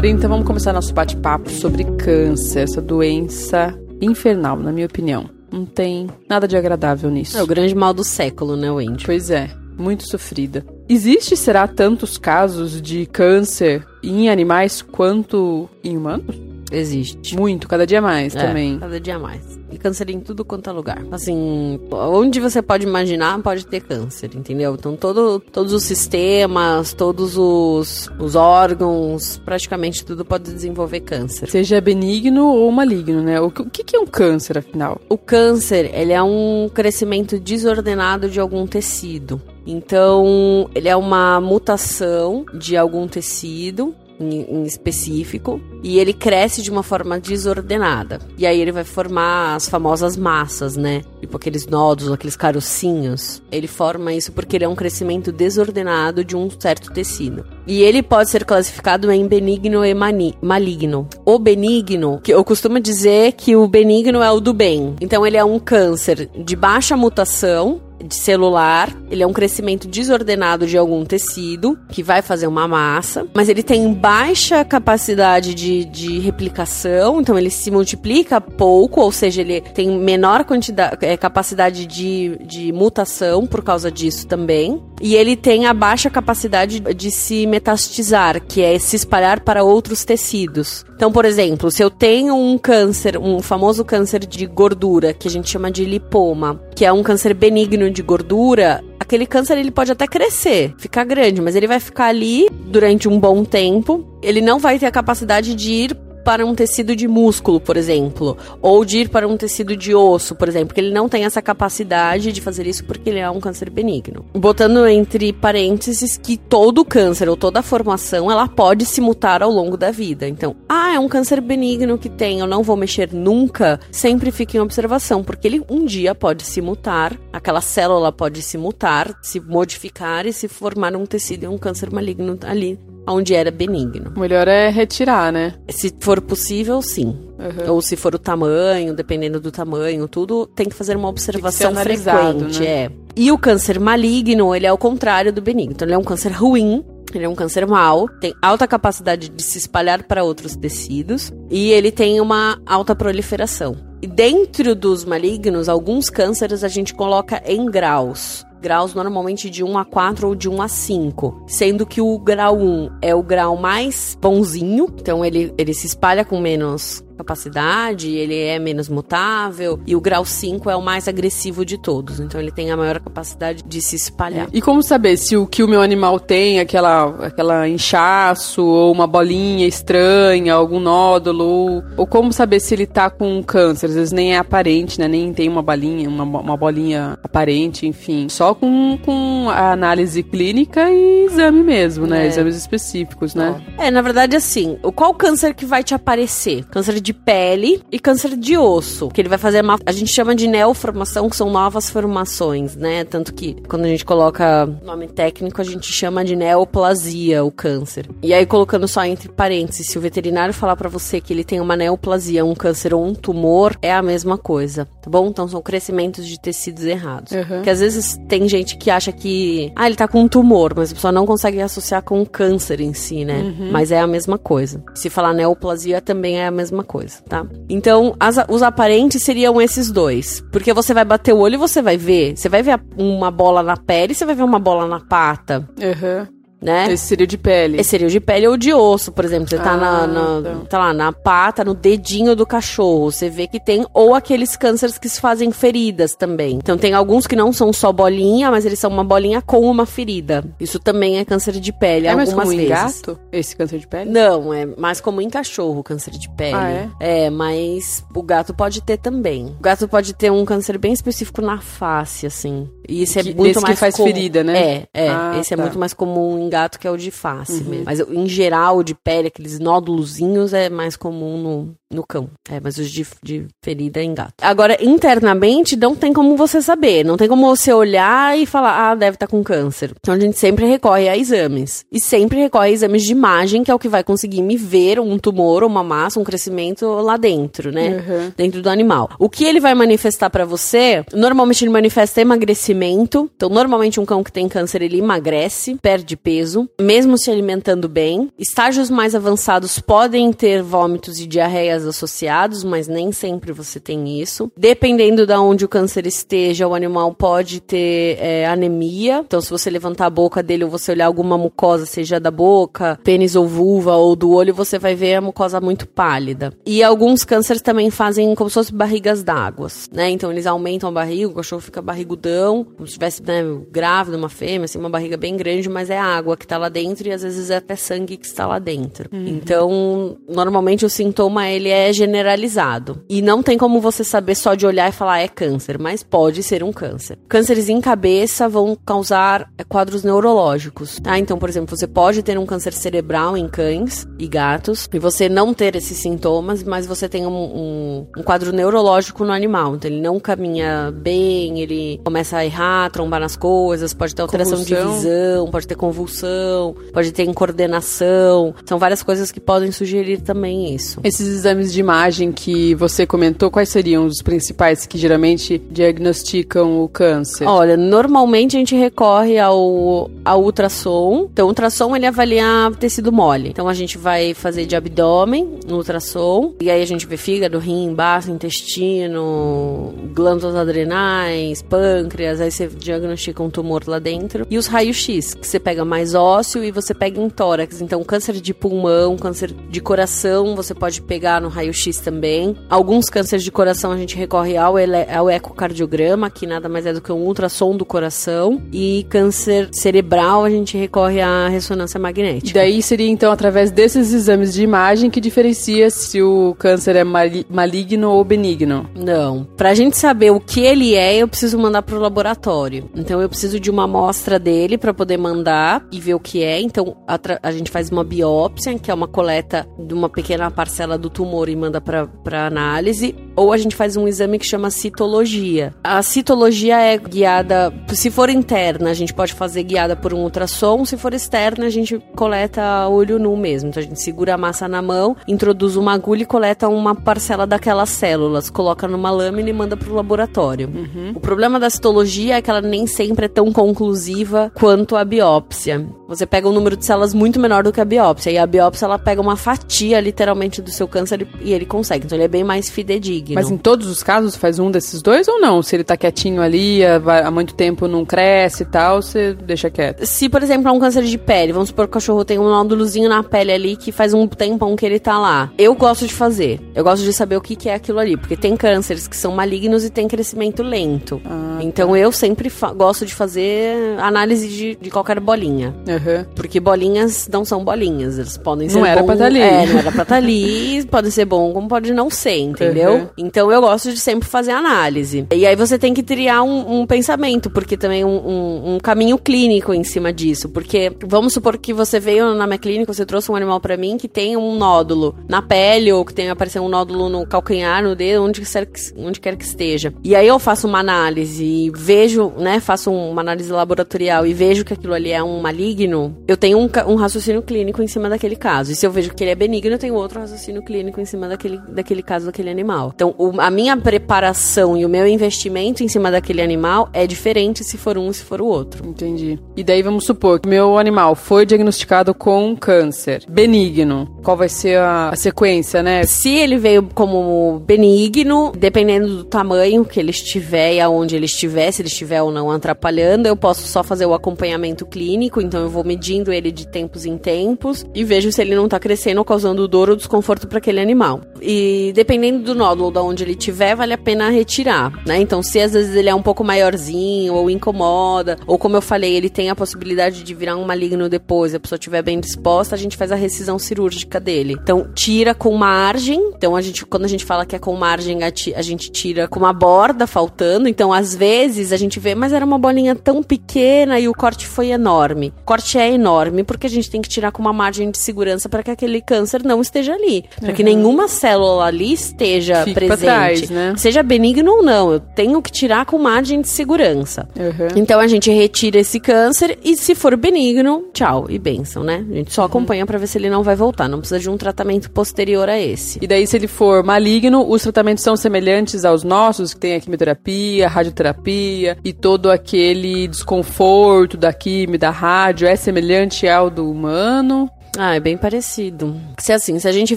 Maria, 0.00 0.12
então 0.12 0.30
vamos 0.30 0.46
começar 0.46 0.72
nosso 0.72 0.94
bate-papo 0.94 1.50
sobre 1.50 1.84
câncer, 1.84 2.60
essa 2.60 2.80
doença 2.80 3.78
infernal, 4.00 4.56
na 4.56 4.72
minha 4.72 4.86
opinião. 4.86 5.28
Não 5.52 5.66
tem 5.66 6.08
nada 6.26 6.48
de 6.48 6.56
agradável 6.56 7.10
nisso. 7.10 7.36
É 7.36 7.42
o 7.42 7.46
grande 7.46 7.74
mal 7.74 7.92
do 7.92 8.02
século, 8.02 8.56
né, 8.56 8.70
Wendy? 8.70 9.04
Pois 9.04 9.30
é, 9.30 9.50
muito 9.76 10.08
sofrida. 10.08 10.64
Existe, 10.88 11.36
será, 11.36 11.68
tantos 11.68 12.16
casos 12.16 12.80
de 12.80 13.04
câncer 13.04 13.86
em 14.02 14.30
animais 14.30 14.80
quanto 14.80 15.68
em 15.84 15.98
humanos? 15.98 16.49
Existe. 16.70 17.36
Muito, 17.36 17.68
cada 17.68 17.86
dia 17.86 18.00
mais 18.00 18.34
É, 18.34 18.46
também. 18.46 18.78
Cada 18.78 19.00
dia 19.00 19.18
mais. 19.18 19.58
E 19.72 19.78
câncer 19.78 20.10
em 20.10 20.20
tudo 20.20 20.44
quanto 20.44 20.68
é 20.68 20.72
lugar. 20.72 21.02
Assim, 21.10 21.78
onde 21.92 22.40
você 22.40 22.60
pode 22.60 22.84
imaginar, 22.86 23.40
pode 23.40 23.66
ter 23.66 23.80
câncer, 23.80 24.30
entendeu? 24.34 24.74
Então, 24.74 24.96
todo, 24.96 25.40
todos 25.40 25.72
os 25.72 25.84
sistemas, 25.84 26.92
todos 26.92 27.36
os, 27.36 28.10
os 28.18 28.34
órgãos, 28.34 29.38
praticamente 29.44 30.04
tudo 30.04 30.24
pode 30.24 30.52
desenvolver 30.52 31.00
câncer. 31.00 31.48
Seja 31.48 31.80
benigno 31.80 32.46
ou 32.46 32.70
maligno, 32.70 33.22
né? 33.22 33.40
O 33.40 33.50
que, 33.50 33.62
o 33.62 33.70
que 33.70 33.84
que 33.84 33.96
é 33.96 34.00
um 34.00 34.06
câncer, 34.06 34.58
afinal? 34.58 35.00
O 35.08 35.16
câncer, 35.16 35.90
ele 35.94 36.12
é 36.12 36.22
um 36.22 36.68
crescimento 36.72 37.38
desordenado 37.38 38.28
de 38.28 38.40
algum 38.40 38.66
tecido. 38.66 39.40
Então, 39.66 40.68
ele 40.74 40.88
é 40.88 40.96
uma 40.96 41.40
mutação 41.40 42.44
de 42.54 42.76
algum 42.76 43.06
tecido 43.06 43.94
em, 44.20 44.42
em 44.42 44.62
específico 44.64 45.60
e 45.82 45.98
ele 45.98 46.12
cresce 46.12 46.62
de 46.62 46.70
uma 46.70 46.82
forma 46.82 47.18
desordenada. 47.18 48.20
E 48.36 48.46
aí 48.46 48.60
ele 48.60 48.72
vai 48.72 48.84
formar 48.84 49.54
as 49.54 49.68
famosas 49.68 50.16
massas, 50.16 50.76
né? 50.76 51.02
Tipo 51.20 51.36
aqueles 51.36 51.66
nódulos, 51.66 52.12
aqueles 52.12 52.36
carocinhos. 52.36 53.42
Ele 53.50 53.66
forma 53.66 54.12
isso 54.12 54.32
porque 54.32 54.56
ele 54.56 54.64
é 54.64 54.68
um 54.68 54.74
crescimento 54.74 55.32
desordenado 55.32 56.24
de 56.24 56.36
um 56.36 56.48
certo 56.50 56.92
tecido. 56.92 57.44
E 57.66 57.82
ele 57.82 58.02
pode 58.02 58.30
ser 58.30 58.44
classificado 58.44 59.10
em 59.10 59.26
benigno 59.26 59.84
e 59.84 59.94
maligno. 59.94 61.08
O 61.24 61.38
benigno, 61.38 62.20
que 62.22 62.32
eu 62.32 62.44
costumo 62.44 62.78
dizer 62.78 63.32
que 63.32 63.56
o 63.56 63.66
benigno 63.66 64.22
é 64.22 64.30
o 64.30 64.40
do 64.40 64.52
bem. 64.52 64.94
Então 65.00 65.26
ele 65.26 65.36
é 65.36 65.44
um 65.44 65.58
câncer 65.58 66.28
de 66.36 66.56
baixa 66.56 66.96
mutação, 66.96 67.80
de 68.02 68.14
celular, 68.14 68.94
ele 69.10 69.22
é 69.22 69.26
um 69.26 69.32
crescimento 69.32 69.86
desordenado 69.88 70.66
de 70.66 70.76
algum 70.76 71.04
tecido 71.04 71.78
que 71.88 72.02
vai 72.02 72.22
fazer 72.22 72.46
uma 72.46 72.66
massa, 72.66 73.26
mas 73.34 73.48
ele 73.48 73.62
tem 73.62 73.92
baixa 73.92 74.64
capacidade 74.64 75.54
de, 75.54 75.84
de 75.84 76.18
replicação, 76.18 77.20
então 77.20 77.38
ele 77.38 77.50
se 77.50 77.70
multiplica 77.70 78.40
pouco, 78.40 79.00
ou 79.00 79.12
seja, 79.12 79.40
ele 79.40 79.60
tem 79.60 79.98
menor 79.98 80.44
quantidade, 80.44 81.04
é, 81.04 81.16
capacidade 81.16 81.86
de, 81.86 82.38
de 82.44 82.72
mutação 82.72 83.46
por 83.46 83.62
causa 83.62 83.90
disso 83.90 84.26
também, 84.26 84.80
e 85.00 85.14
ele 85.14 85.36
tem 85.36 85.66
a 85.66 85.74
baixa 85.74 86.10
capacidade 86.10 86.80
de 86.80 87.10
se 87.10 87.46
metastizar, 87.46 88.40
que 88.42 88.62
é 88.62 88.78
se 88.78 88.96
espalhar 88.96 89.40
para 89.40 89.64
outros 89.64 90.04
tecidos. 90.04 90.84
Então, 90.94 91.10
por 91.10 91.24
exemplo, 91.24 91.70
se 91.70 91.82
eu 91.82 91.90
tenho 91.90 92.34
um 92.34 92.58
câncer, 92.58 93.16
um 93.16 93.40
famoso 93.40 93.84
câncer 93.84 94.20
de 94.26 94.44
gordura, 94.46 95.14
que 95.14 95.26
a 95.26 95.30
gente 95.30 95.48
chama 95.48 95.70
de 95.70 95.84
lipoma, 95.86 96.60
que 96.76 96.84
é 96.84 96.92
um 96.92 97.02
câncer 97.02 97.32
benigno 97.32 97.89
de 97.90 98.02
gordura, 98.02 98.82
aquele 98.98 99.26
câncer 99.26 99.58
ele 99.58 99.70
pode 99.70 99.90
até 99.90 100.06
crescer, 100.06 100.74
ficar 100.78 101.04
grande, 101.04 101.40
mas 101.40 101.56
ele 101.56 101.66
vai 101.66 101.80
ficar 101.80 102.06
ali 102.06 102.48
durante 102.50 103.08
um 103.08 103.18
bom 103.18 103.44
tempo. 103.44 104.06
Ele 104.22 104.40
não 104.40 104.58
vai 104.58 104.78
ter 104.78 104.86
a 104.86 104.90
capacidade 104.90 105.54
de 105.54 105.72
ir 105.72 105.96
para 106.24 106.44
um 106.44 106.54
tecido 106.54 106.94
de 106.94 107.08
músculo, 107.08 107.60
por 107.60 107.76
exemplo, 107.76 108.36
ou 108.60 108.84
de 108.84 108.98
ir 108.98 109.08
para 109.08 109.26
um 109.26 109.36
tecido 109.36 109.76
de 109.76 109.94
osso, 109.94 110.34
por 110.34 110.48
exemplo, 110.48 110.68
porque 110.68 110.80
ele 110.80 110.92
não 110.92 111.08
tem 111.08 111.24
essa 111.24 111.42
capacidade 111.42 112.32
de 112.32 112.40
fazer 112.40 112.66
isso 112.66 112.84
porque 112.84 113.10
ele 113.10 113.18
é 113.18 113.30
um 113.30 113.40
câncer 113.40 113.70
benigno. 113.70 114.24
Botando 114.34 114.86
entre 114.86 115.32
parênteses 115.32 116.16
que 116.16 116.36
todo 116.36 116.84
câncer 116.84 117.28
ou 117.28 117.36
toda 117.36 117.62
formação, 117.62 118.30
ela 118.30 118.48
pode 118.48 118.84
se 118.84 119.00
mutar 119.00 119.42
ao 119.42 119.50
longo 119.50 119.76
da 119.76 119.90
vida. 119.90 120.28
Então, 120.28 120.56
ah, 120.68 120.94
é 120.94 120.98
um 120.98 121.08
câncer 121.08 121.40
benigno 121.40 121.98
que 121.98 122.08
tem, 122.08 122.40
eu 122.40 122.46
não 122.46 122.62
vou 122.62 122.76
mexer 122.76 123.12
nunca, 123.12 123.80
sempre 123.90 124.30
fique 124.30 124.56
em 124.56 124.60
observação, 124.60 125.22
porque 125.22 125.46
ele 125.46 125.62
um 125.68 125.84
dia 125.84 126.14
pode 126.14 126.44
se 126.44 126.60
mutar, 126.60 127.16
aquela 127.32 127.60
célula 127.60 128.12
pode 128.12 128.42
se 128.42 128.58
mutar, 128.58 129.14
se 129.22 129.40
modificar 129.40 130.26
e 130.26 130.32
se 130.32 130.48
formar 130.48 130.94
um 130.94 131.06
tecido 131.06 131.44
e 131.44 131.48
um 131.48 131.58
câncer 131.58 131.90
maligno 131.90 132.38
ali 132.42 132.78
onde 133.08 133.34
era 133.34 133.50
benigno. 133.50 134.12
Melhor 134.16 134.48
é 134.48 134.68
retirar, 134.68 135.32
né? 135.32 135.54
Se 135.68 135.92
for 136.00 136.20
possível, 136.20 136.80
sim. 136.82 137.16
Uhum. 137.38 137.74
Ou 137.74 137.82
se 137.82 137.96
for 137.96 138.14
o 138.14 138.18
tamanho, 138.18 138.94
dependendo 138.94 139.40
do 139.40 139.50
tamanho, 139.50 140.06
tudo 140.06 140.46
tem 140.46 140.68
que 140.68 140.74
fazer 140.74 140.96
uma 140.96 141.08
observação 141.08 141.74
frequente. 141.74 142.60
né? 142.60 142.66
É. 142.66 142.90
E 143.16 143.32
o 143.32 143.38
câncer 143.38 143.80
maligno, 143.80 144.54
ele 144.54 144.66
é 144.66 144.72
o 144.72 144.78
contrário 144.78 145.32
do 145.32 145.40
benigno. 145.40 145.72
Então, 145.72 145.86
ele 145.86 145.94
é 145.94 145.98
um 145.98 146.04
câncer 146.04 146.32
ruim. 146.32 146.84
Ele 147.12 147.24
é 147.24 147.28
um 147.28 147.34
câncer 147.34 147.66
mau, 147.66 148.08
tem 148.20 148.32
alta 148.40 148.68
capacidade 148.68 149.30
de 149.30 149.42
se 149.42 149.58
espalhar 149.58 150.04
para 150.04 150.22
outros 150.22 150.54
tecidos 150.54 151.32
e 151.50 151.72
ele 151.72 151.90
tem 151.90 152.20
uma 152.20 152.60
alta 152.64 152.94
proliferação. 152.94 153.76
E 154.00 154.06
dentro 154.06 154.76
dos 154.76 155.04
malignos, 155.04 155.68
alguns 155.68 156.08
cânceres 156.08 156.62
a 156.62 156.68
gente 156.68 156.94
coloca 156.94 157.42
em 157.44 157.66
graus 157.66 158.46
graus 158.60 158.94
normalmente 158.94 159.48
de 159.48 159.64
1 159.64 159.78
a 159.78 159.84
4 159.84 160.28
ou 160.28 160.34
de 160.34 160.48
1 160.48 160.62
a 160.62 160.68
5, 160.68 161.44
sendo 161.46 161.86
que 161.86 162.00
o 162.00 162.18
grau 162.18 162.58
1 162.58 162.90
é 163.02 163.14
o 163.14 163.22
grau 163.22 163.56
mais 163.56 164.16
bonzinho, 164.20 164.86
então 165.00 165.24
ele, 165.24 165.52
ele 165.56 165.74
se 165.74 165.86
espalha 165.86 166.24
com 166.24 166.38
menos 166.38 167.02
capacidade, 167.20 168.08
ele 168.08 168.36
é 168.36 168.58
menos 168.58 168.88
mutável, 168.88 169.78
e 169.86 169.94
o 169.94 170.00
grau 170.00 170.24
5 170.24 170.70
é 170.70 170.76
o 170.76 170.82
mais 170.82 171.06
agressivo 171.06 171.64
de 171.64 171.78
todos, 171.78 172.20
então 172.20 172.40
ele 172.40 172.50
tem 172.50 172.70
a 172.70 172.76
maior 172.76 173.00
capacidade 173.00 173.62
de 173.62 173.80
se 173.82 173.96
espalhar. 173.96 174.48
E 174.52 174.60
como 174.60 174.82
saber 174.82 175.16
se 175.16 175.36
o 175.36 175.46
que 175.46 175.62
o 175.62 175.68
meu 175.68 175.82
animal 175.82 176.18
tem, 176.18 176.60
aquela, 176.60 177.26
aquela 177.26 177.68
inchaço, 177.68 178.64
ou 178.64 178.92
uma 178.92 179.06
bolinha 179.06 179.66
estranha, 179.66 180.54
algum 180.54 180.80
nódulo, 180.80 181.44
ou, 181.44 181.84
ou 181.96 182.06
como 182.06 182.32
saber 182.32 182.60
se 182.60 182.74
ele 182.74 182.86
tá 182.86 183.10
com 183.10 183.42
câncer? 183.42 183.86
Às 183.86 183.94
vezes 183.94 184.12
nem 184.12 184.34
é 184.34 184.38
aparente, 184.38 184.98
né? 184.98 185.08
Nem 185.08 185.32
tem 185.32 185.48
uma 185.48 185.62
bolinha, 185.62 186.08
uma, 186.08 186.24
uma 186.24 186.56
bolinha 186.56 187.18
aparente, 187.22 187.86
enfim. 187.86 188.28
Só 188.28 188.54
com, 188.54 188.98
com 189.04 189.48
a 189.50 189.72
análise 189.72 190.22
clínica 190.22 190.90
e 190.90 191.26
exame 191.26 191.62
mesmo, 191.62 192.06
né? 192.06 192.24
É. 192.24 192.26
Exames 192.28 192.56
específicos, 192.56 193.34
né? 193.34 193.60
É, 193.78 193.90
na 193.90 194.02
verdade, 194.02 194.36
assim, 194.36 194.78
o 194.82 194.92
qual 194.92 195.14
câncer 195.14 195.54
que 195.54 195.64
vai 195.64 195.82
te 195.82 195.94
aparecer? 195.94 196.64
Câncer 196.66 197.00
de 197.00 197.09
pele 197.12 197.82
e 197.90 197.98
câncer 197.98 198.36
de 198.36 198.56
osso. 198.56 199.08
Que 199.08 199.20
ele 199.20 199.28
vai 199.28 199.38
fazer 199.38 199.62
uma. 199.62 199.78
A 199.84 199.92
gente 199.92 200.12
chama 200.12 200.34
de 200.34 200.46
neoformação, 200.46 201.28
que 201.28 201.36
são 201.36 201.50
novas 201.50 201.90
formações, 201.90 202.76
né? 202.76 203.04
Tanto 203.04 203.32
que 203.34 203.56
quando 203.68 203.84
a 203.84 203.88
gente 203.88 204.04
coloca 204.04 204.66
nome 204.82 205.08
técnico, 205.08 205.60
a 205.60 205.64
gente 205.64 205.92
chama 205.92 206.24
de 206.24 206.36
neoplasia 206.36 207.44
o 207.44 207.50
câncer. 207.50 208.08
E 208.22 208.32
aí, 208.32 208.46
colocando 208.46 208.86
só 208.88 209.04
entre 209.04 209.28
parênteses, 209.28 209.86
se 209.86 209.98
o 209.98 210.00
veterinário 210.00 210.54
falar 210.54 210.76
pra 210.76 210.88
você 210.88 211.20
que 211.20 211.32
ele 211.32 211.44
tem 211.44 211.60
uma 211.60 211.76
neoplasia, 211.76 212.44
um 212.44 212.54
câncer 212.54 212.94
ou 212.94 213.04
um 213.04 213.14
tumor, 213.14 213.76
é 213.82 213.92
a 213.92 214.02
mesma 214.02 214.36
coisa, 214.36 214.86
tá 215.02 215.10
bom? 215.10 215.26
Então 215.28 215.48
são 215.48 215.62
crescimentos 215.62 216.26
de 216.26 216.40
tecidos 216.40 216.84
errados. 216.84 217.32
Uhum. 217.32 217.44
Porque 217.44 217.70
às 217.70 217.80
vezes 217.80 218.18
tem 218.28 218.48
gente 218.48 218.76
que 218.76 218.90
acha 218.90 219.12
que, 219.12 219.72
ah, 219.76 219.86
ele 219.86 219.96
tá 219.96 220.08
com 220.08 220.20
um 220.20 220.28
tumor, 220.28 220.72
mas 220.76 220.90
a 220.90 220.94
pessoa 220.94 221.12
não 221.12 221.26
consegue 221.26 221.60
associar 221.60 222.02
com 222.02 222.20
o 222.20 222.26
câncer 222.26 222.80
em 222.80 222.92
si, 222.92 223.24
né? 223.24 223.54
Mas 223.70 223.92
é 223.92 224.00
a 224.00 224.06
mesma 224.06 224.38
coisa. 224.38 224.82
Se 224.94 225.10
falar 225.10 225.32
neoplasia, 225.32 226.00
também 226.00 226.40
é 226.40 226.46
a 226.46 226.50
mesma 226.50 226.82
coisa, 226.82 226.89
tá? 227.28 227.46
Então, 227.68 228.14
as- 228.18 228.44
os 228.48 228.62
aparentes 228.62 229.22
seriam 229.22 229.60
esses 229.60 229.90
dois. 229.90 230.42
Porque 230.52 230.72
você 230.72 230.92
vai 230.92 231.04
bater 231.04 231.32
o 231.34 231.38
olho 231.38 231.54
e 231.54 231.58
você 231.58 231.80
vai 231.80 231.96
ver. 231.96 232.36
Você 232.36 232.48
vai 232.48 232.62
ver 232.62 232.80
uma 232.98 233.30
bola 233.30 233.62
na 233.62 233.76
pele 233.76 234.14
você 234.14 234.24
vai 234.26 234.34
ver 234.34 234.42
uma 234.42 234.58
bola 234.58 234.86
na 234.86 235.00
pata. 235.00 235.68
Aham. 235.80 236.28
Né? 236.60 236.92
Esse 236.92 237.06
seria 237.06 237.26
de 237.26 237.38
pele. 237.38 237.80
Esse 237.80 237.90
seria 237.90 238.08
de 238.08 238.20
pele 238.20 238.46
ou 238.48 238.56
de 238.56 238.72
osso, 238.72 239.12
por 239.12 239.24
exemplo. 239.24 239.48
Você 239.48 239.56
tá, 239.58 239.72
Ah, 239.72 239.76
na, 239.76 240.06
na- 240.06 240.42
tá. 240.42 240.56
tá 240.68 240.78
lá 240.78 240.92
na 240.92 241.12
pata, 241.12 241.64
no 241.64 241.74
dedinho 241.74 242.34
do 242.36 242.46
cachorro. 242.46 243.10
Você 243.10 243.28
vê 243.30 243.46
que 243.46 243.58
tem. 243.60 243.86
Ou 243.94 244.14
aqueles 244.14 244.56
cânceres 244.56 244.98
que 244.98 245.08
se 245.08 245.20
fazem 245.20 245.50
feridas 245.52 246.14
também. 246.14 246.56
Então 246.56 246.76
tem 246.76 246.92
alguns 246.94 247.26
que 247.26 247.36
não 247.36 247.52
são 247.52 247.72
só 247.72 247.92
bolinha, 247.92 248.50
mas 248.50 248.64
eles 248.66 248.78
são 248.78 248.90
uma 248.90 249.04
bolinha 249.04 249.40
com 249.42 249.60
uma 249.60 249.86
ferida. 249.86 250.44
Isso 250.58 250.78
também 250.78 251.18
é 251.18 251.24
câncer 251.24 251.52
de 251.60 251.72
pele, 251.72 252.06
É 252.06 252.14
mais 252.14 252.28
algumas 252.30 252.48
comum 252.48 252.60
em 252.60 252.66
vezes. 252.66 253.00
gato? 253.02 253.18
Esse 253.32 253.56
câncer 253.56 253.78
de 253.78 253.86
pele? 253.86 254.10
Não, 254.10 254.52
é 254.52 254.66
mais 254.66 255.00
comum 255.00 255.20
em 255.20 255.30
cachorro, 255.30 255.82
câncer 255.82 256.10
de 256.12 256.28
pele. 256.30 256.54
Ah, 256.54 256.70
é? 256.70 256.88
É, 257.26 257.30
mas 257.30 258.04
o 258.14 258.22
gato 258.22 258.52
pode 258.54 258.82
ter 258.82 258.98
também. 258.98 259.54
O 259.58 259.62
gato 259.62 259.88
pode 259.88 260.12
ter 260.14 260.30
um 260.30 260.44
câncer 260.44 260.76
bem 260.78 260.92
específico 260.92 261.40
na 261.40 261.58
face, 261.60 262.26
assim. 262.26 262.68
E 262.88 263.02
esse 263.02 263.14
Que- 263.14 263.20
é 263.30 263.34
muito 263.34 263.42
desse 263.42 263.58
que 263.60 263.62
mais 263.66 263.78
faz 263.78 263.94
comum. 263.96 264.06
ferida, 264.08 264.42
né? 264.44 264.58
É, 264.58 264.86
é. 265.06 265.08
Ah, 265.08 265.36
esse 265.40 265.54
é 265.54 265.56
tá. 265.56 265.62
muito 265.62 265.78
mais 265.78 265.94
comum 265.94 266.38
em 266.38 266.49
gato 266.50 266.78
que 266.78 266.86
é 266.86 266.90
o 266.90 266.96
de 266.96 267.10
face 267.10 267.64
mesmo. 267.64 267.84
Mas 267.84 268.00
em 268.00 268.26
geral, 268.26 268.78
o 268.78 268.84
de 268.84 268.94
pele, 268.94 269.28
aqueles 269.28 269.58
nódulozinhos, 269.58 270.52
é 270.52 270.68
mais 270.68 270.96
comum 270.96 271.42
no, 271.42 271.74
no 271.92 272.04
cão. 272.06 272.30
É, 272.48 272.60
mas 272.60 272.78
os 272.78 272.90
de, 272.90 273.06
de 273.22 273.46
ferida 273.62 274.02
em 274.02 274.14
gato. 274.14 274.34
Agora, 274.40 274.78
internamente, 274.80 275.76
não 275.76 275.94
tem 275.94 276.12
como 276.12 276.36
você 276.36 276.62
saber. 276.62 277.04
Não 277.04 277.16
tem 277.16 277.28
como 277.28 277.46
você 277.46 277.72
olhar 277.72 278.38
e 278.38 278.46
falar, 278.46 278.90
ah, 278.90 278.94
deve 278.94 279.16
estar 279.16 279.26
com 279.26 279.42
câncer. 279.42 279.92
Então 279.98 280.14
a 280.14 280.18
gente 280.18 280.38
sempre 280.38 280.66
recorre 280.66 281.08
a 281.08 281.16
exames. 281.16 281.84
E 281.90 282.00
sempre 282.00 282.38
recorre 282.38 282.68
a 282.68 282.70
exames 282.70 283.02
de 283.02 283.12
imagem, 283.12 283.64
que 283.64 283.70
é 283.70 283.74
o 283.74 283.78
que 283.78 283.88
vai 283.88 284.04
conseguir 284.04 284.42
me 284.42 284.56
ver 284.56 285.00
um 285.00 285.18
tumor, 285.18 285.64
uma 285.64 285.82
massa, 285.82 286.20
um 286.20 286.24
crescimento 286.24 286.86
lá 286.86 287.16
dentro, 287.16 287.72
né? 287.72 288.04
Uhum. 288.08 288.32
Dentro 288.36 288.62
do 288.62 288.70
animal. 288.70 289.10
O 289.18 289.28
que 289.28 289.44
ele 289.44 289.60
vai 289.60 289.74
manifestar 289.74 290.30
pra 290.30 290.44
você, 290.44 291.04
normalmente 291.12 291.64
ele 291.64 291.72
manifesta 291.72 292.20
emagrecimento. 292.20 293.30
Então, 293.34 293.48
normalmente 293.48 293.98
um 293.98 294.04
cão 294.04 294.22
que 294.22 294.32
tem 294.32 294.48
câncer, 294.48 294.82
ele 294.82 294.98
emagrece, 294.98 295.76
perde 295.82 296.16
peso, 296.16 296.68
mesmo 296.80 297.18
se 297.18 297.30
alimentando 297.30 297.88
bem. 297.88 298.30
Estágios 298.38 298.90
mais 298.90 299.14
avançados 299.14 299.80
podem 299.80 300.32
ter 300.32 300.62
vômitos 300.62 301.18
e 301.18 301.26
diarreias 301.26 301.79
associados, 301.86 302.64
mas 302.64 302.88
nem 302.88 303.12
sempre 303.12 303.52
você 303.52 303.80
tem 303.80 304.20
isso. 304.20 304.50
Dependendo 304.56 305.26
da 305.26 305.40
onde 305.40 305.64
o 305.64 305.68
câncer 305.68 306.06
esteja, 306.06 306.66
o 306.66 306.74
animal 306.74 307.14
pode 307.14 307.60
ter 307.60 308.18
é, 308.20 308.46
anemia. 308.46 309.22
Então, 309.26 309.40
se 309.40 309.50
você 309.50 309.70
levantar 309.70 310.06
a 310.06 310.10
boca 310.10 310.42
dele 310.42 310.64
ou 310.64 310.70
você 310.70 310.92
olhar 310.92 311.06
alguma 311.06 311.38
mucosa, 311.38 311.86
seja 311.86 312.20
da 312.20 312.30
boca, 312.30 312.98
pênis 313.02 313.34
ou 313.34 313.46
vulva 313.46 313.96
ou 313.96 314.14
do 314.14 314.32
olho, 314.32 314.54
você 314.54 314.78
vai 314.78 314.94
ver 314.94 315.16
a 315.16 315.20
mucosa 315.20 315.60
muito 315.60 315.86
pálida. 315.86 316.52
E 316.66 316.82
alguns 316.82 317.24
cânceres 317.24 317.62
também 317.62 317.90
fazem 317.90 318.34
como 318.34 318.50
se 318.50 318.54
fossem 318.54 318.76
barrigas 318.76 319.22
d'água, 319.22 319.68
né? 319.92 320.10
Então, 320.10 320.30
eles 320.30 320.46
aumentam 320.46 320.88
a 320.88 320.92
barriga, 320.92 321.28
o 321.28 321.34
cachorro 321.34 321.60
fica 321.60 321.80
barrigudão, 321.80 322.64
como 322.64 322.86
se 322.86 322.92
estivesse 322.92 323.22
né, 323.22 323.42
grávido, 323.70 324.16
uma 324.16 324.28
fêmea, 324.28 324.64
assim, 324.64 324.78
uma 324.78 324.90
barriga 324.90 325.16
bem 325.16 325.36
grande, 325.36 325.68
mas 325.68 325.90
é 325.90 325.98
água 325.98 326.36
que 326.36 326.46
tá 326.46 326.58
lá 326.58 326.68
dentro 326.68 327.08
e 327.08 327.12
às 327.12 327.22
vezes 327.22 327.50
é 327.50 327.56
até 327.56 327.76
sangue 327.76 328.16
que 328.16 328.26
está 328.26 328.46
lá 328.46 328.58
dentro. 328.58 329.08
Então, 329.12 330.16
normalmente 330.28 330.84
o 330.84 330.90
sintoma 330.90 331.48
ele 331.48 331.68
é 331.70 331.92
generalizado. 331.92 333.02
E 333.08 333.20
não 333.22 333.42
tem 333.42 333.56
como 333.58 333.80
você 333.80 334.02
saber 334.04 334.34
só 334.34 334.54
de 334.54 334.66
olhar 334.66 334.88
e 334.88 334.92
falar 334.92 335.14
"Ah, 335.14 335.20
é 335.20 335.28
câncer, 335.28 335.78
mas 335.78 336.02
pode 336.02 336.42
ser 336.42 336.62
um 336.62 336.72
câncer. 336.72 337.18
Cânceres 337.28 337.68
em 337.68 337.80
cabeça 337.80 338.48
vão 338.48 338.76
causar 338.86 339.50
é, 339.58 339.64
quadros 339.64 340.04
neurológicos, 340.04 340.98
tá? 341.02 341.18
Então, 341.18 341.38
por 341.38 341.48
exemplo, 341.48 341.76
você 341.76 341.86
pode 341.86 342.22
ter 342.22 342.38
um 342.38 342.46
câncer 342.46 342.72
cerebral 342.72 343.36
em 343.36 343.48
cães 343.48 344.06
e 344.18 344.26
gatos 344.28 344.88
e 344.92 344.98
você 344.98 345.28
não 345.28 345.52
ter 345.52 345.74
esses 345.76 345.98
sintomas, 345.98 346.62
mas 346.62 346.86
você 346.86 347.08
tem 347.08 347.26
um, 347.26 347.30
um- 347.32 348.06
um 348.18 348.22
quadro 348.22 348.52
neurológico 348.52 349.24
no 349.24 349.32
animal. 349.32 349.74
Então, 349.76 349.90
ele 349.90 350.00
não 350.00 350.18
caminha 350.20 350.92
bem, 350.94 351.60
ele 351.60 352.00
começa 352.04 352.36
a 352.38 352.44
errar, 352.44 352.90
trombar 352.90 353.20
nas 353.20 353.36
coisas, 353.36 353.92
pode 353.92 354.14
ter 354.14 354.22
alteração 354.22 354.62
de 354.62 354.74
Convulsão. 354.74 354.94
visão, 354.96 355.50
pode 355.50 355.66
ter 355.66 355.74
convulsão, 355.74 356.74
pode 356.92 357.12
ter 357.12 357.24
incoordenação. 357.24 358.54
São 358.64 358.78
várias 358.78 359.02
coisas 359.02 359.30
que 359.30 359.40
podem 359.40 359.70
sugerir 359.72 360.20
também 360.20 360.74
isso. 360.74 361.00
Esses 361.02 361.26
exames 361.26 361.59
de 361.68 361.80
imagem 361.80 362.32
que 362.32 362.74
você 362.74 363.06
comentou, 363.06 363.50
quais 363.50 363.68
seriam 363.68 364.06
os 364.06 364.22
principais 364.22 364.86
que 364.86 364.96
geralmente 364.96 365.60
diagnosticam 365.70 366.82
o 366.82 366.88
câncer? 366.88 367.46
Olha, 367.46 367.76
normalmente 367.76 368.56
a 368.56 368.58
gente 368.58 368.74
recorre 368.74 369.38
ao, 369.38 370.10
ao 370.24 370.42
ultrassom. 370.42 371.28
Então, 371.32 371.46
o 371.46 371.48
ultrassom 371.48 371.94
ele 371.94 372.06
avalia 372.06 372.70
tecido 372.78 373.12
mole. 373.12 373.50
Então, 373.50 373.68
a 373.68 373.74
gente 373.74 373.98
vai 373.98 374.34
fazer 374.34 374.66
de 374.66 374.76
abdômen 374.76 375.58
no 375.66 375.76
ultrassom. 375.76 376.54
E 376.60 376.70
aí 376.70 376.82
a 376.82 376.86
gente 376.86 377.06
vê 377.06 377.16
fígado, 377.16 377.58
rim, 377.58 377.94
baço, 377.94 378.30
intestino, 378.30 379.92
glândulas 380.14 380.56
adrenais, 380.56 381.62
pâncreas. 381.62 382.40
Aí 382.40 382.50
você 382.50 382.66
diagnostica 382.66 383.42
um 383.42 383.50
tumor 383.50 383.82
lá 383.86 383.98
dentro. 383.98 384.46
E 384.50 384.56
os 384.56 384.66
raios-x, 384.66 385.34
que 385.34 385.46
você 385.46 385.58
pega 385.58 385.84
mais 385.84 386.14
ósseo 386.14 386.64
e 386.64 386.70
você 386.70 386.94
pega 386.94 387.20
em 387.20 387.28
tórax. 387.28 387.80
Então, 387.80 388.02
câncer 388.04 388.34
de 388.34 388.54
pulmão, 388.54 389.16
câncer 389.16 389.52
de 389.68 389.80
coração, 389.80 390.54
você 390.54 390.74
pode 390.74 391.02
pegar 391.02 391.40
no 391.40 391.48
raio-x 391.50 391.98
também. 391.98 392.56
Alguns 392.68 393.06
cânceres 393.10 393.44
de 393.44 393.50
coração 393.52 393.92
a 393.92 393.96
gente 393.96 394.16
recorre 394.16 394.56
ao, 394.56 394.74
ao 395.14 395.28
ecocardiograma, 395.28 396.30
que 396.30 396.46
nada 396.46 396.68
mais 396.68 396.86
é 396.86 396.92
do 396.92 397.00
que 397.00 397.12
um 397.12 397.26
ultrassom 397.26 397.76
do 397.76 397.84
coração. 397.84 398.62
E 398.72 399.06
câncer 399.10 399.68
cerebral 399.72 400.44
a 400.44 400.50
gente 400.50 400.76
recorre 400.76 401.20
à 401.20 401.48
ressonância 401.48 401.98
E 401.98 402.00
magnética. 402.00 402.58
daí 402.58 402.80
seria 402.82 403.08
então 403.08 403.30
através 403.30 403.70
desses 403.70 404.12
exames 404.12 404.52
de 404.54 404.62
imagem 404.62 405.10
que 405.10 405.20
diferencia 405.20 405.90
se 405.90 406.22
o 406.22 406.54
câncer 406.58 406.96
é 406.96 407.04
mali- 407.04 407.46
maligno 407.50 408.10
ou 408.10 408.24
benigno. 408.24 408.88
Não. 408.94 409.44
Pra 409.56 409.74
gente 409.74 409.96
saber 409.96 410.30
o 410.30 410.40
que 410.40 410.60
ele 410.60 410.94
é, 410.94 411.16
eu 411.16 411.28
preciso 411.28 411.58
mandar 411.58 411.82
pro 411.82 411.98
laboratório. 411.98 412.88
Então 412.94 413.20
eu 413.20 413.28
preciso 413.28 413.58
de 413.60 413.70
uma 413.70 413.84
amostra 413.84 414.38
dele 414.38 414.78
pra 414.78 414.94
poder 414.94 415.16
mandar 415.18 415.86
e 415.92 416.00
ver 416.00 416.14
o 416.14 416.20
que 416.20 416.42
é. 416.42 416.60
Então 416.60 416.96
a, 417.06 417.18
a 417.42 417.52
gente 417.52 417.70
faz 417.70 417.90
uma 417.90 418.04
biópsia, 418.04 418.78
que 418.78 418.90
é 418.90 418.94
uma 418.94 419.08
coleta 419.08 419.66
de 419.78 419.92
uma 419.94 420.08
pequena 420.08 420.50
parcela 420.50 420.96
do 420.96 421.10
tumor 421.10 421.29
e 421.52 421.56
manda 421.56 421.80
pra 421.80 422.46
análise. 422.46 423.14
Ou 423.36 423.52
a 423.52 423.56
gente 423.56 423.76
faz 423.76 423.96
um 423.96 424.06
exame 424.06 424.38
que 424.38 424.46
chama 424.46 424.70
citologia. 424.70 425.74
A 425.82 426.02
citologia 426.02 426.78
é 426.78 426.96
guiada, 426.98 427.72
se 427.88 428.10
for 428.10 428.28
interna, 428.28 428.90
a 428.90 428.94
gente 428.94 429.14
pode 429.14 429.32
fazer 429.34 429.62
guiada 429.62 429.96
por 429.96 430.12
um 430.12 430.22
ultrassom. 430.22 430.84
Se 430.84 430.96
for 430.96 431.14
externa, 431.14 431.66
a 431.66 431.70
gente 431.70 431.98
coleta 432.14 432.88
olho 432.88 433.18
nu 433.18 433.36
mesmo. 433.36 433.70
Então 433.70 433.82
a 433.82 433.84
gente 433.84 434.00
segura 434.00 434.34
a 434.34 434.38
massa 434.38 434.68
na 434.68 434.82
mão, 434.82 435.16
introduz 435.26 435.76
uma 435.76 435.92
agulha 435.92 436.22
e 436.22 436.26
coleta 436.26 436.68
uma 436.68 436.94
parcela 436.94 437.46
daquelas 437.46 437.90
células, 437.90 438.50
coloca 438.50 438.86
numa 438.86 439.10
lâmina 439.10 439.50
e 439.50 439.52
manda 439.52 439.76
pro 439.76 439.94
laboratório. 439.94 440.68
O 441.14 441.20
problema 441.20 441.58
da 441.58 441.70
citologia 441.70 442.36
é 442.36 442.42
que 442.42 442.50
ela 442.50 442.60
nem 442.60 442.86
sempre 442.86 443.26
é 443.26 443.28
tão 443.28 443.52
conclusiva 443.52 444.52
quanto 444.54 444.96
a 444.96 445.04
biópsia. 445.04 445.86
Você 446.08 446.26
pega 446.26 446.48
um 446.48 446.52
número 446.52 446.76
de 446.76 446.84
células 446.84 447.14
muito 447.14 447.38
menor 447.38 447.62
do 447.62 447.72
que 447.72 447.80
a 447.80 447.84
biópsia. 447.84 448.30
E 448.30 448.38
a 448.38 448.44
biópsia, 448.44 448.86
ela 448.86 448.98
pega 448.98 449.20
uma 449.20 449.36
fatia, 449.36 450.00
literalmente, 450.00 450.60
do 450.60 450.70
seu 450.70 450.88
câncer 450.88 451.24
e 451.40 451.52
ele 451.52 451.64
consegue. 451.64 452.04
Então, 452.04 452.16
ele 452.16 452.24
é 452.24 452.28
bem 452.28 452.42
mais 452.42 452.68
fidedigno. 452.68 453.29
Mas 453.34 453.50
em 453.50 453.56
todos 453.56 453.88
os 453.88 454.02
casos 454.02 454.36
faz 454.36 454.58
um 454.58 454.70
desses 454.70 455.02
dois 455.02 455.28
ou 455.28 455.40
não? 455.40 455.62
Se 455.62 455.76
ele 455.76 455.84
tá 455.84 455.96
quietinho 455.96 456.42
ali, 456.42 456.80
há 456.84 457.30
muito 457.30 457.54
tempo 457.54 457.86
não 457.88 458.04
cresce 458.04 458.62
e 458.62 458.66
tal, 458.66 459.02
você 459.02 459.34
deixa 459.34 459.70
quieto. 459.70 460.04
Se, 460.04 460.28
por 460.28 460.42
exemplo, 460.42 460.68
é 460.68 460.72
um 460.72 460.78
câncer 460.78 461.02
de 461.02 461.18
pele, 461.18 461.52
vamos 461.52 461.68
supor 461.68 461.86
que 461.86 461.90
o 461.90 461.94
cachorro 461.94 462.24
tem 462.24 462.38
um 462.38 462.48
nódulozinho 462.48 463.08
na 463.08 463.22
pele 463.22 463.52
ali 463.52 463.76
que 463.76 463.92
faz 463.92 464.14
um 464.14 464.26
tempão 464.26 464.76
que 464.76 464.86
ele 464.86 464.98
tá 464.98 465.18
lá. 465.18 465.50
Eu 465.58 465.74
gosto 465.74 466.06
de 466.06 466.14
fazer. 466.14 466.60
Eu 466.74 466.84
gosto 466.84 467.02
de 467.02 467.12
saber 467.12 467.36
o 467.36 467.40
que, 467.40 467.56
que 467.56 467.68
é 467.68 467.74
aquilo 467.74 467.98
ali. 467.98 468.16
Porque 468.16 468.36
tem 468.36 468.56
cânceres 468.56 469.06
que 469.06 469.16
são 469.16 469.32
malignos 469.32 469.84
e 469.84 469.90
tem 469.90 470.08
crescimento 470.08 470.62
lento. 470.62 471.20
Ah, 471.24 471.58
então 471.60 471.96
eu 471.96 472.12
sempre 472.12 472.50
gosto 472.76 473.04
de 473.06 473.14
fazer 473.14 473.98
análise 473.98 474.48
de, 474.48 474.76
de 474.76 474.90
qualquer 474.90 475.20
bolinha. 475.20 475.74
Aham. 475.88 476.26
Porque 476.34 476.60
bolinhas 476.60 477.28
não 477.30 477.44
são 477.44 477.64
bolinhas, 477.64 478.18
eles 478.18 478.36
podem 478.36 478.68
ser 478.68 478.78
Não 478.78 478.86
era 478.86 479.00
bom, 479.00 479.06
pra 479.06 479.16
tá 479.16 479.26
ali. 479.26 479.40
É, 479.40 479.66
não 479.66 479.78
era 479.78 479.92
pra 479.92 480.02
estar 480.02 480.16
ali, 480.16 480.84
pode 480.90 481.10
ser 481.10 481.24
bom 481.24 481.52
como 481.52 481.68
pode 481.68 481.92
não 481.92 482.10
ser, 482.10 482.38
entendeu? 482.38 482.92
Uhum. 482.92 483.08
Então 483.16 483.50
eu 483.50 483.60
gosto 483.60 483.90
de 483.92 483.98
sempre 483.98 484.28
fazer 484.28 484.52
análise. 484.52 485.26
E 485.32 485.46
aí 485.46 485.56
você 485.56 485.78
tem 485.78 485.92
que 485.94 486.02
criar 486.02 486.42
um, 486.42 486.80
um 486.80 486.86
pensamento, 486.86 487.50
porque 487.50 487.76
também 487.76 488.04
um, 488.04 488.08
um- 488.16 488.74
um 488.74 488.78
caminho 488.78 489.18
clínico 489.18 489.72
em 489.74 489.84
cima 489.84 490.12
disso. 490.12 490.48
Porque 490.48 490.92
vamos 491.06 491.32
supor 491.32 491.58
que 491.58 491.72
você 491.72 491.98
veio 492.00 492.34
na 492.34 492.46
minha 492.46 492.58
clínica, 492.58 492.92
você 492.92 493.04
trouxe 493.06 493.30
um 493.30 493.36
animal 493.36 493.60
pra 493.60 493.76
mim 493.76 493.96
que 493.96 494.08
tem 494.08 494.36
um 494.36 494.56
nódulo 494.56 495.14
na 495.28 495.42
pele, 495.42 495.92
ou 495.92 496.04
que 496.04 496.14
tem 496.14 496.30
apareceu 496.30 496.62
um 496.62 496.68
nódulo 496.68 497.08
no 497.08 497.26
calcanhar, 497.26 497.82
no 497.82 497.94
dedo, 497.94 498.22
onde 498.24 498.40
quer, 498.40 498.66
que, 498.66 498.80
onde 498.96 499.20
quer 499.20 499.36
que 499.36 499.44
esteja. 499.44 499.92
E 500.04 500.14
aí 500.14 500.26
eu 500.26 500.38
faço 500.38 500.66
uma 500.66 500.78
análise 500.78 501.44
e 501.44 501.70
vejo, 501.74 502.32
né, 502.38 502.60
faço 502.60 502.90
uma 502.90 503.20
análise 503.20 503.50
laboratorial 503.50 504.26
e 504.26 504.32
vejo 504.32 504.64
que 504.64 504.72
aquilo 504.74 504.94
ali 504.94 505.10
é 505.10 505.22
um 505.22 505.40
maligno, 505.40 506.16
eu 506.26 506.36
tenho 506.36 506.58
um, 506.58 506.68
um 506.88 506.94
raciocínio 506.94 507.42
clínico 507.42 507.82
em 507.82 507.86
cima 507.86 508.08
daquele 508.08 508.36
caso. 508.36 508.72
E 508.72 508.74
se 508.76 508.86
eu 508.86 508.90
vejo 508.90 509.14
que 509.14 509.22
ele 509.24 509.30
é 509.30 509.34
benigno, 509.34 509.72
eu 509.74 509.78
tenho 509.78 509.94
outro 509.94 510.20
raciocínio 510.20 510.62
clínico 510.62 511.00
em 511.00 511.04
cima 511.04 511.28
daquele, 511.28 511.58
daquele 511.68 512.02
caso, 512.02 512.26
daquele 512.26 512.50
animal. 512.50 512.92
Então, 513.00 513.14
o- 513.16 513.40
a 513.40 513.50
minha 513.50 513.74
preparação 513.78 514.76
e 514.76 514.84
o 514.84 514.88
meu 514.88 515.06
investimento 515.06 515.82
em 515.82 515.88
cima 515.88 516.10
daquele 516.10 516.42
animal 516.42 516.90
é 516.92 517.06
diferente 517.06 517.64
se 517.64 517.78
for 517.78 517.96
um 517.96 518.10
e 518.10 518.12
se 518.14 518.22
for 518.22 518.42
o 518.42 518.46
outro. 518.46 518.86
Entendi. 518.86 519.38
E 519.56 519.64
daí 519.64 519.80
vamos 519.82 520.04
supor 520.04 520.38
que 520.38 520.46
meu 520.46 520.76
animal 520.76 521.14
foi 521.14 521.46
diagnosticado 521.46 522.12
com 522.12 522.54
câncer 522.54 523.22
benigno. 523.26 524.06
Qual 524.22 524.36
vai 524.36 524.50
ser 524.50 524.76
a, 524.80 525.08
a 525.08 525.16
sequência, 525.16 525.82
né? 525.82 526.02
Se 526.04 526.28
ele 526.28 526.58
veio 526.58 526.86
como 526.94 527.62
benigno, 527.66 528.52
dependendo 528.54 529.08
do 529.08 529.24
tamanho 529.24 529.82
que 529.82 529.98
ele 529.98 530.10
estiver 530.10 530.74
e 530.74 530.80
aonde 530.80 531.16
ele 531.16 531.24
estiver, 531.24 531.72
se 531.72 531.80
ele 531.80 531.88
estiver 531.88 532.20
ou 532.20 532.30
não 532.30 532.50
atrapalhando, 532.50 533.26
eu 533.26 533.34
posso 533.36 533.66
só 533.66 533.82
fazer 533.82 534.04
o 534.04 534.12
acompanhamento 534.12 534.84
clínico, 534.84 535.40
então 535.40 535.62
eu 535.62 535.70
vou 535.70 535.84
medindo 535.84 536.30
ele 536.30 536.52
de 536.52 536.66
tempos 536.68 537.06
em 537.06 537.16
tempos 537.16 537.86
e 537.94 538.04
vejo 538.04 538.30
se 538.30 538.42
ele 538.42 538.54
não 538.54 538.68
tá 538.68 538.78
crescendo 538.78 539.18
ou 539.20 539.24
causando 539.24 539.66
dor 539.66 539.88
ou 539.88 539.96
desconforto 539.96 540.46
para 540.46 540.58
aquele 540.58 540.80
animal. 540.80 541.22
E 541.40 541.92
dependendo 541.94 542.40
do 542.44 542.54
nódulo 542.54 542.89
da 542.90 543.02
onde 543.02 543.24
ele 543.24 543.34
tiver, 543.34 543.74
vale 543.74 543.92
a 543.92 543.98
pena 543.98 544.30
retirar, 544.30 544.92
né? 545.06 545.18
Então, 545.18 545.42
se 545.42 545.60
às 545.60 545.72
vezes 545.72 545.94
ele 545.94 546.08
é 546.08 546.14
um 546.14 546.22
pouco 546.22 546.44
maiorzinho 546.44 547.34
ou 547.34 547.50
incomoda, 547.50 548.38
ou 548.46 548.58
como 548.58 548.76
eu 548.76 548.82
falei, 548.82 549.14
ele 549.14 549.28
tem 549.28 549.50
a 549.50 549.54
possibilidade 549.54 550.22
de 550.22 550.34
virar 550.34 550.56
um 550.56 550.64
maligno 550.64 551.08
depois, 551.08 551.54
a 551.54 551.60
pessoa 551.60 551.76
estiver 551.76 552.02
bem 552.02 552.20
disposta, 552.20 552.74
a 552.74 552.78
gente 552.78 552.96
faz 552.96 553.12
a 553.12 553.16
rescisão 553.16 553.58
cirúrgica 553.58 554.20
dele. 554.20 554.56
Então, 554.60 554.90
tira 554.94 555.34
com 555.34 555.54
margem. 555.56 556.32
Então, 556.36 556.56
a 556.56 556.60
gente 556.60 556.84
quando 556.84 557.04
a 557.04 557.08
gente 557.08 557.24
fala 557.24 557.46
que 557.46 557.54
é 557.54 557.58
com 557.58 557.74
margem, 557.76 558.20
a 558.22 558.62
gente 558.62 558.90
tira 558.90 559.28
com 559.28 559.38
uma 559.38 559.52
borda 559.52 560.06
faltando. 560.06 560.68
Então, 560.68 560.92
às 560.92 561.14
vezes 561.14 561.72
a 561.72 561.76
gente 561.76 562.00
vê, 562.00 562.14
mas 562.14 562.32
era 562.32 562.44
uma 562.44 562.58
bolinha 562.58 562.94
tão 562.94 563.22
pequena 563.22 563.98
e 563.98 564.08
o 564.08 564.14
corte 564.14 564.46
foi 564.46 564.70
enorme. 564.70 565.32
O 565.42 565.44
corte 565.44 565.78
é 565.78 565.90
enorme 565.92 566.44
porque 566.44 566.66
a 566.66 566.70
gente 566.70 566.90
tem 566.90 567.00
que 567.00 567.08
tirar 567.08 567.32
com 567.32 567.40
uma 567.40 567.52
margem 567.52 567.90
de 567.90 567.98
segurança 567.98 568.48
para 568.48 568.62
que 568.62 568.70
aquele 568.70 569.00
câncer 569.00 569.42
não 569.44 569.60
esteja 569.60 569.94
ali, 569.94 570.24
para 570.40 570.52
que 570.52 570.62
uhum. 570.62 570.68
nenhuma 570.68 571.08
célula 571.08 571.64
ali 571.64 571.92
esteja 571.92 572.64
Fique 572.64 572.74
presente, 572.86 573.06
trás, 573.06 573.50
né? 573.50 573.74
seja 573.76 574.02
benigno 574.02 574.50
ou 574.52 574.62
não. 574.62 574.92
Eu 574.92 575.00
tenho 575.00 575.40
que 575.42 575.50
tirar 575.50 575.84
com 575.86 575.98
margem 575.98 576.40
de 576.40 576.48
segurança. 576.48 577.28
Uhum. 577.36 577.68
Então 577.76 578.00
a 578.00 578.06
gente 578.06 578.30
retira 578.30 578.78
esse 578.78 579.00
câncer 579.00 579.58
e 579.62 579.76
se 579.76 579.94
for 579.94 580.16
benigno, 580.16 580.84
tchau 580.92 581.26
e 581.28 581.38
benção, 581.38 581.82
né? 581.82 582.04
A 582.10 582.14
gente 582.14 582.32
só 582.32 582.42
uhum. 582.42 582.46
acompanha 582.46 582.86
para 582.86 582.98
ver 582.98 583.06
se 583.06 583.18
ele 583.18 583.30
não 583.30 583.42
vai 583.42 583.56
voltar. 583.56 583.88
Não 583.88 583.98
precisa 583.98 584.20
de 584.20 584.28
um 584.30 584.36
tratamento 584.36 584.90
posterior 584.90 585.48
a 585.48 585.58
esse. 585.58 585.98
E 586.02 586.06
daí 586.06 586.26
se 586.26 586.36
ele 586.36 586.46
for 586.46 586.82
maligno, 586.82 587.48
os 587.48 587.62
tratamentos 587.62 588.02
são 588.04 588.16
semelhantes 588.16 588.84
aos 588.84 589.04
nossos, 589.04 589.54
que 589.54 589.60
tem 589.60 589.74
a 589.74 589.80
quimioterapia, 589.80 590.66
a 590.66 590.68
radioterapia 590.68 591.76
e 591.84 591.92
todo 591.92 592.30
aquele 592.30 593.08
desconforto 593.08 594.16
da 594.16 594.32
quimio, 594.32 594.78
da 594.78 594.90
rádio, 594.90 595.46
é 595.46 595.56
semelhante 595.56 596.28
ao 596.28 596.50
do 596.50 596.70
humano? 596.70 597.50
Ah, 597.78 597.94
é 597.94 598.00
bem 598.00 598.16
parecido. 598.16 599.00
Se 599.18 599.32
assim, 599.32 599.58
se 599.58 599.68
a 599.68 599.72
gente 599.72 599.96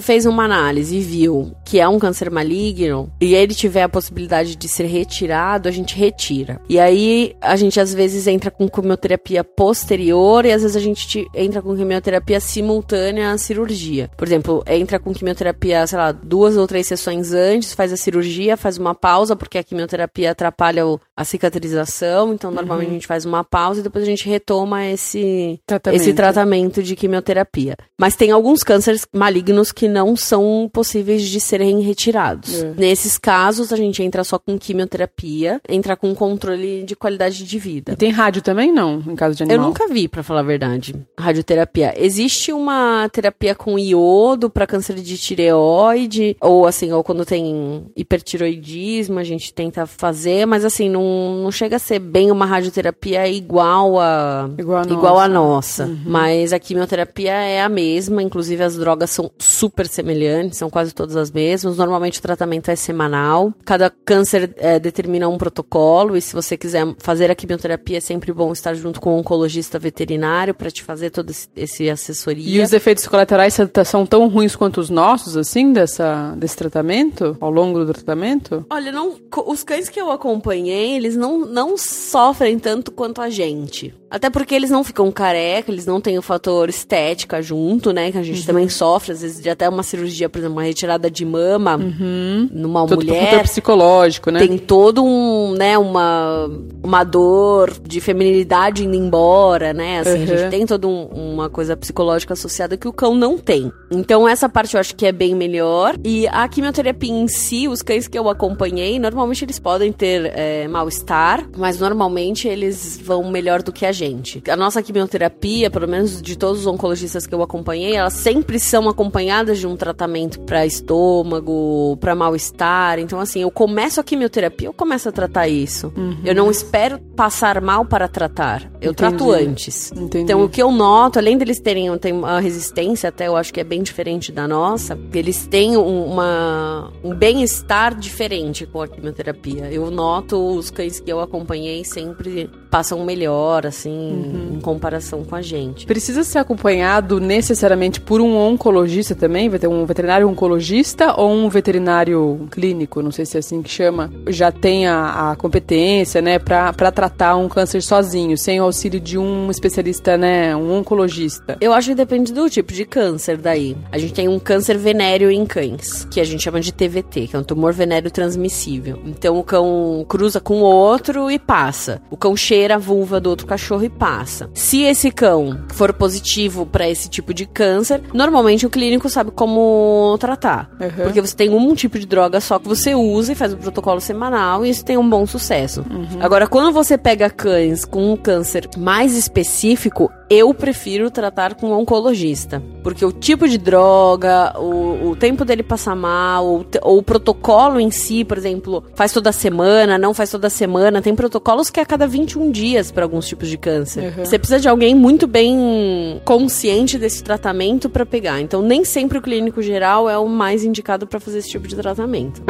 fez 0.00 0.26
uma 0.26 0.44
análise 0.44 0.96
e 0.96 1.00
viu 1.00 1.52
que 1.64 1.80
é 1.80 1.88
um 1.88 1.98
câncer 1.98 2.30
maligno 2.30 3.10
e 3.20 3.34
ele 3.34 3.54
tiver 3.54 3.82
a 3.82 3.88
possibilidade 3.88 4.56
de 4.56 4.68
ser 4.68 4.84
retirado, 4.84 5.68
a 5.68 5.72
gente 5.72 5.96
retira. 5.96 6.60
E 6.68 6.78
aí 6.78 7.34
a 7.40 7.56
gente 7.56 7.80
às 7.80 7.92
vezes 7.92 8.26
entra 8.26 8.50
com 8.50 8.68
quimioterapia 8.68 9.42
posterior 9.42 10.44
e 10.44 10.52
às 10.52 10.62
vezes 10.62 10.76
a 10.76 10.80
gente 10.80 11.26
entra 11.34 11.60
com 11.60 11.76
quimioterapia 11.76 12.40
simultânea 12.40 13.32
à 13.32 13.38
cirurgia. 13.38 14.10
Por 14.16 14.26
exemplo, 14.26 14.62
entra 14.66 14.98
com 14.98 15.12
quimioterapia, 15.12 15.86
sei 15.86 15.98
lá, 15.98 16.12
duas 16.12 16.56
ou 16.56 16.66
três 16.66 16.86
sessões 16.86 17.32
antes, 17.32 17.72
faz 17.72 17.92
a 17.92 17.96
cirurgia, 17.96 18.56
faz 18.56 18.78
uma 18.78 18.94
pausa 18.94 19.34
porque 19.34 19.58
a 19.58 19.64
quimioterapia 19.64 20.30
atrapalha 20.30 20.84
a 21.16 21.24
cicatrização, 21.24 22.32
então 22.32 22.50
normalmente 22.50 22.86
uhum. 22.86 22.92
a 22.92 22.94
gente 22.94 23.06
faz 23.06 23.24
uma 23.24 23.42
pausa 23.42 23.80
e 23.80 23.82
depois 23.82 24.04
a 24.04 24.06
gente 24.06 24.28
retoma 24.28 24.86
esse 24.86 25.60
tratamento, 25.66 26.00
esse 26.00 26.12
tratamento 26.12 26.82
de 26.82 26.96
quimioterapia. 26.96 27.63
Mas 27.98 28.16
tem 28.16 28.30
alguns 28.30 28.62
cânceres 28.62 29.06
malignos 29.12 29.72
que 29.72 29.88
não 29.88 30.16
são 30.16 30.68
possíveis 30.72 31.22
de 31.22 31.40
serem 31.40 31.80
retirados. 31.80 32.62
É. 32.62 32.74
Nesses 32.76 33.18
casos, 33.18 33.72
a 33.72 33.76
gente 33.76 34.02
entra 34.02 34.24
só 34.24 34.38
com 34.38 34.58
quimioterapia, 34.58 35.60
entra 35.68 35.96
com 35.96 36.14
controle 36.14 36.82
de 36.82 36.96
qualidade 36.96 37.44
de 37.44 37.58
vida. 37.58 37.92
E 37.92 37.96
tem 37.96 38.10
rádio 38.10 38.42
também, 38.42 38.72
não, 38.72 39.02
em 39.06 39.16
caso 39.16 39.36
de 39.36 39.42
animal? 39.42 39.62
Eu 39.62 39.68
nunca 39.68 39.88
vi, 39.88 40.08
para 40.08 40.22
falar 40.22 40.40
a 40.40 40.44
verdade, 40.44 40.94
radioterapia. 41.18 41.94
Existe 41.96 42.52
uma 42.52 43.08
terapia 43.10 43.54
com 43.54 43.78
iodo 43.78 44.50
para 44.50 44.66
câncer 44.66 44.96
de 44.96 45.16
tireoide, 45.18 46.36
ou 46.40 46.66
assim, 46.66 46.92
ou 46.92 47.02
quando 47.02 47.24
tem 47.24 47.86
hipertiroidismo, 47.96 49.18
a 49.18 49.24
gente 49.24 49.52
tenta 49.52 49.86
fazer, 49.86 50.46
mas 50.46 50.64
assim, 50.64 50.88
não, 50.88 51.42
não 51.42 51.50
chega 51.50 51.76
a 51.76 51.78
ser 51.78 51.98
bem 51.98 52.30
uma 52.30 52.46
radioterapia 52.46 53.28
igual 53.28 53.98
a, 53.98 54.50
igual 54.58 54.78
a 54.78 54.84
nossa. 54.84 54.94
Igual 54.94 55.18
a 55.18 55.28
nossa. 55.28 55.84
Uhum. 55.86 56.02
Mas 56.06 56.52
a 56.52 56.58
quimioterapia 56.58 57.32
é 57.32 57.53
é 57.54 57.62
a 57.62 57.68
mesma, 57.68 58.22
inclusive 58.22 58.62
as 58.62 58.76
drogas 58.76 59.10
são 59.10 59.30
super 59.38 59.86
semelhantes, 59.86 60.58
são 60.58 60.68
quase 60.68 60.94
todas 60.94 61.16
as 61.16 61.30
mesmas. 61.30 61.76
Normalmente 61.76 62.18
o 62.18 62.22
tratamento 62.22 62.70
é 62.70 62.76
semanal. 62.76 63.52
Cada 63.64 63.90
câncer 63.90 64.54
é, 64.56 64.78
determina 64.78 65.28
um 65.28 65.38
protocolo 65.38 66.16
e 66.16 66.20
se 66.20 66.34
você 66.34 66.56
quiser 66.56 66.94
fazer 66.98 67.30
a 67.30 67.34
quimioterapia 67.34 67.98
é 67.98 68.00
sempre 68.00 68.32
bom 68.32 68.52
estar 68.52 68.74
junto 68.74 69.00
com 69.00 69.14
um 69.14 69.18
oncologista 69.18 69.78
veterinário 69.78 70.54
para 70.54 70.70
te 70.70 70.82
fazer 70.82 71.10
todo 71.10 71.30
esse, 71.30 71.48
esse, 71.56 71.90
assessoria. 71.90 72.60
E 72.60 72.62
os 72.62 72.72
efeitos 72.72 73.06
colaterais 73.06 73.56
são 73.86 74.04
tão 74.06 74.28
ruins 74.28 74.56
quanto 74.56 74.80
os 74.80 74.90
nossos, 74.90 75.36
assim, 75.36 75.72
dessa, 75.72 76.34
desse 76.36 76.56
tratamento, 76.56 77.36
ao 77.40 77.50
longo 77.50 77.84
do 77.84 77.92
tratamento? 77.92 78.66
Olha, 78.70 78.90
não, 78.90 79.14
os 79.46 79.62
cães 79.62 79.88
que 79.88 80.00
eu 80.00 80.10
acompanhei, 80.10 80.96
eles 80.96 81.16
não, 81.16 81.38
não 81.38 81.76
sofrem 81.76 82.58
tanto 82.58 82.90
quanto 82.90 83.20
a 83.20 83.30
gente. 83.30 83.94
Até 84.10 84.30
porque 84.30 84.54
eles 84.54 84.70
não 84.70 84.84
ficam 84.84 85.10
careca, 85.10 85.72
eles 85.72 85.86
não 85.86 86.00
têm 86.00 86.16
o 86.16 86.22
fator 86.22 86.68
estética 86.68 87.42
junto, 87.44 87.92
né? 87.92 88.10
Que 88.10 88.18
a 88.18 88.22
gente 88.22 88.40
uhum. 88.40 88.46
também 88.46 88.68
sofre, 88.68 89.12
às 89.12 89.22
vezes, 89.22 89.40
de 89.40 89.48
até 89.48 89.68
uma 89.68 89.82
cirurgia, 89.82 90.28
por 90.28 90.38
exemplo, 90.38 90.56
uma 90.56 90.62
retirada 90.62 91.10
de 91.10 91.24
mama 91.24 91.76
uhum. 91.76 92.48
numa 92.50 92.86
todo 92.86 92.96
mulher. 92.96 93.42
psicológico, 93.42 94.30
né? 94.30 94.40
Tem 94.40 94.58
todo 94.58 95.04
um, 95.04 95.52
né, 95.52 95.76
uma, 95.78 96.50
uma 96.82 97.04
dor 97.04 97.72
de 97.86 98.00
feminilidade 98.00 98.84
indo 98.84 98.96
embora, 98.96 99.72
né? 99.72 100.00
Assim, 100.00 100.16
uhum. 100.16 100.22
a 100.22 100.26
gente 100.26 100.42
uhum. 100.44 100.50
tem 100.50 100.66
toda 100.66 100.88
um, 100.88 101.04
uma 101.04 101.50
coisa 101.50 101.76
psicológica 101.76 102.32
associada 102.32 102.76
que 102.76 102.88
o 102.88 102.92
cão 102.92 103.14
não 103.14 103.38
tem. 103.38 103.70
Então, 103.90 104.26
essa 104.26 104.48
parte 104.48 104.74
eu 104.74 104.80
acho 104.80 104.96
que 104.96 105.06
é 105.06 105.12
bem 105.12 105.34
melhor. 105.34 105.96
E 106.04 106.26
a 106.28 106.48
quimioterapia 106.48 107.12
em 107.12 107.28
si, 107.28 107.68
os 107.68 107.82
cães 107.82 108.08
que 108.08 108.18
eu 108.18 108.28
acompanhei, 108.28 108.98
normalmente 108.98 109.44
eles 109.44 109.58
podem 109.58 109.92
ter 109.92 110.32
é, 110.34 110.66
mal-estar, 110.66 111.46
mas 111.56 111.78
normalmente 111.78 112.48
eles 112.48 112.98
vão 113.02 113.30
melhor 113.30 113.62
do 113.62 113.72
que 113.72 113.84
a 113.84 113.92
gente 113.92 114.04
gente. 114.04 114.42
A 114.48 114.56
nossa 114.56 114.82
quimioterapia, 114.82 115.70
pelo 115.70 115.88
menos 115.88 116.20
de 116.20 116.36
todos 116.36 116.60
os 116.60 116.66
oncologistas 116.66 117.26
que 117.26 117.33
eu 117.34 117.42
acompanhei, 117.42 117.96
elas 117.96 118.14
sempre 118.14 118.58
são 118.58 118.88
acompanhadas 118.88 119.58
de 119.58 119.66
um 119.66 119.76
tratamento 119.76 120.40
para 120.40 120.64
estômago, 120.64 121.96
para 122.00 122.14
mal-estar. 122.14 122.98
Então, 122.98 123.20
assim, 123.20 123.42
eu 123.42 123.50
começo 123.50 124.00
a 124.00 124.04
quimioterapia, 124.04 124.68
eu 124.68 124.72
começo 124.72 125.08
a 125.08 125.12
tratar 125.12 125.48
isso. 125.48 125.92
Uhum. 125.96 126.18
Eu 126.24 126.34
não 126.34 126.50
espero 126.50 126.98
passar 127.16 127.60
mal 127.60 127.84
para 127.84 128.08
tratar. 128.08 128.62
Eu 128.80 128.92
Entendi. 128.92 128.94
trato 128.94 129.30
antes. 129.30 129.92
Entendi. 129.92 130.24
Então, 130.24 130.42
o 130.42 130.48
que 130.48 130.62
eu 130.62 130.70
noto, 130.70 131.18
além 131.18 131.36
deles 131.36 131.60
terem 131.60 131.90
uma 131.90 132.40
resistência, 132.40 133.08
até 133.08 133.26
eu 133.26 133.36
acho 133.36 133.52
que 133.52 133.60
é 133.60 133.64
bem 133.64 133.82
diferente 133.82 134.32
da 134.32 134.48
nossa, 134.48 134.98
eles 135.12 135.46
têm 135.46 135.76
uma, 135.76 136.92
um 137.02 137.14
bem-estar 137.14 137.94
diferente 137.94 138.66
com 138.66 138.80
a 138.80 138.88
quimioterapia. 138.88 139.70
Eu 139.72 139.90
noto 139.90 140.36
os 140.56 140.70
cães 140.70 141.00
que 141.00 141.10
eu 141.10 141.20
acompanhei 141.20 141.84
sempre 141.84 142.50
passam 142.74 143.04
melhor, 143.04 143.64
assim, 143.64 143.88
uhum. 143.88 144.56
em 144.56 144.60
comparação 144.60 145.22
com 145.22 145.36
a 145.36 145.40
gente. 145.40 145.86
Precisa 145.86 146.24
ser 146.24 146.38
acompanhado 146.38 147.20
necessariamente 147.20 148.00
por 148.00 148.20
um 148.20 148.36
oncologista 148.36 149.14
também? 149.14 149.48
Vai 149.48 149.60
ter 149.60 149.68
um 149.68 149.86
veterinário 149.86 150.28
oncologista 150.28 151.14
ou 151.16 151.30
um 151.30 151.48
veterinário 151.48 152.48
clínico? 152.50 153.00
Não 153.00 153.12
sei 153.12 153.26
se 153.26 153.36
é 153.36 153.38
assim 153.38 153.62
que 153.62 153.70
chama. 153.70 154.12
Já 154.26 154.50
tem 154.50 154.88
a, 154.88 155.30
a 155.30 155.36
competência, 155.36 156.20
né, 156.20 156.40
para 156.40 156.90
tratar 156.90 157.36
um 157.36 157.48
câncer 157.48 157.80
sozinho, 157.80 158.36
sem 158.36 158.60
o 158.60 158.64
auxílio 158.64 158.98
de 158.98 159.16
um 159.16 159.52
especialista, 159.52 160.18
né, 160.18 160.56
um 160.56 160.72
oncologista. 160.72 161.56
Eu 161.60 161.72
acho 161.72 161.90
que 161.90 161.94
depende 161.94 162.32
do 162.32 162.50
tipo 162.50 162.72
de 162.72 162.84
câncer 162.84 163.36
daí. 163.36 163.76
A 163.92 163.98
gente 163.98 164.14
tem 164.14 164.26
um 164.26 164.40
câncer 164.40 164.76
venéreo 164.78 165.30
em 165.30 165.46
cães, 165.46 166.08
que 166.10 166.20
a 166.20 166.24
gente 166.24 166.42
chama 166.42 166.60
de 166.60 166.72
TVT, 166.72 167.28
que 167.28 167.36
é 167.36 167.38
um 167.38 167.44
tumor 167.44 167.72
venéreo 167.72 168.10
transmissível. 168.10 168.98
Então 169.06 169.38
o 169.38 169.44
cão 169.44 170.04
cruza 170.08 170.40
com 170.40 170.56
o 170.56 170.64
outro 170.64 171.30
e 171.30 171.38
passa. 171.38 172.02
O 172.10 172.16
cão 172.16 172.36
cheira 172.64 172.76
a 172.76 172.78
vulva 172.78 173.20
do 173.20 173.28
outro 173.28 173.46
cachorro 173.46 173.84
e 173.84 173.90
passa. 173.90 174.48
Se 174.54 174.82
esse 174.82 175.10
cão 175.10 175.60
for 175.68 175.92
positivo 175.92 176.64
para 176.64 176.88
esse 176.88 177.10
tipo 177.10 177.34
de 177.34 177.44
câncer, 177.44 178.02
normalmente 178.14 178.64
o 178.64 178.70
clínico 178.70 179.08
sabe 179.10 179.30
como 179.30 180.16
tratar. 180.18 180.70
Uhum. 180.80 181.04
Porque 181.04 181.20
você 181.20 181.36
tem 181.36 181.50
um 181.50 181.74
tipo 181.74 181.98
de 181.98 182.06
droga 182.06 182.40
só 182.40 182.58
que 182.58 182.66
você 182.66 182.94
usa 182.94 183.32
e 183.32 183.34
faz 183.34 183.52
o 183.52 183.58
protocolo 183.58 184.00
semanal 184.00 184.64
e 184.64 184.70
isso 184.70 184.84
tem 184.84 184.96
um 184.96 185.08
bom 185.08 185.26
sucesso. 185.26 185.84
Uhum. 185.90 186.20
Agora, 186.20 186.46
quando 186.46 186.72
você 186.72 186.96
pega 186.96 187.28
cães 187.28 187.84
com 187.84 188.12
um 188.12 188.16
câncer 188.16 188.68
mais 188.78 189.14
específico, 189.14 190.10
eu 190.30 190.52
prefiro 190.54 191.10
tratar 191.10 191.54
com 191.54 191.68
um 191.68 191.78
oncologista. 191.78 192.62
Porque 192.82 193.04
o 193.04 193.12
tipo 193.12 193.46
de 193.48 193.58
droga, 193.58 194.58
o, 194.58 195.10
o 195.10 195.16
tempo 195.16 195.44
dele 195.44 195.62
passar 195.62 195.94
mal, 195.94 196.46
ou, 196.46 196.66
ou, 196.82 196.98
o 196.98 197.02
protocolo 197.02 197.78
em 197.78 197.90
si, 197.90 198.24
por 198.24 198.38
exemplo, 198.38 198.84
faz 198.94 199.12
toda 199.12 199.32
semana, 199.32 199.98
não 199.98 200.14
faz 200.14 200.30
toda 200.30 200.48
semana. 200.50 201.02
Tem 201.02 201.14
protocolos 201.14 201.70
que 201.70 201.78
é 201.78 201.82
a 201.82 201.86
cada 201.86 202.06
21 202.06 202.50
dias 202.54 202.92
para 202.92 203.04
alguns 203.04 203.26
tipos 203.26 203.48
de 203.48 203.58
câncer. 203.58 204.04
Uhum. 204.04 204.24
Você 204.24 204.38
precisa 204.38 204.60
de 204.60 204.68
alguém 204.68 204.94
muito 204.94 205.26
bem 205.26 206.20
consciente 206.24 206.96
desse 206.96 207.22
tratamento 207.22 207.90
para 207.90 208.06
pegar. 208.06 208.40
Então, 208.40 208.62
nem 208.62 208.84
sempre 208.84 209.18
o 209.18 209.22
clínico 209.22 209.60
geral 209.60 210.08
é 210.08 210.16
o 210.16 210.28
mais 210.28 210.64
indicado 210.64 211.06
para 211.06 211.18
fazer 211.18 211.38
esse 211.38 211.50
tipo 211.50 211.66
de 211.66 211.74
tratamento. 211.74 212.42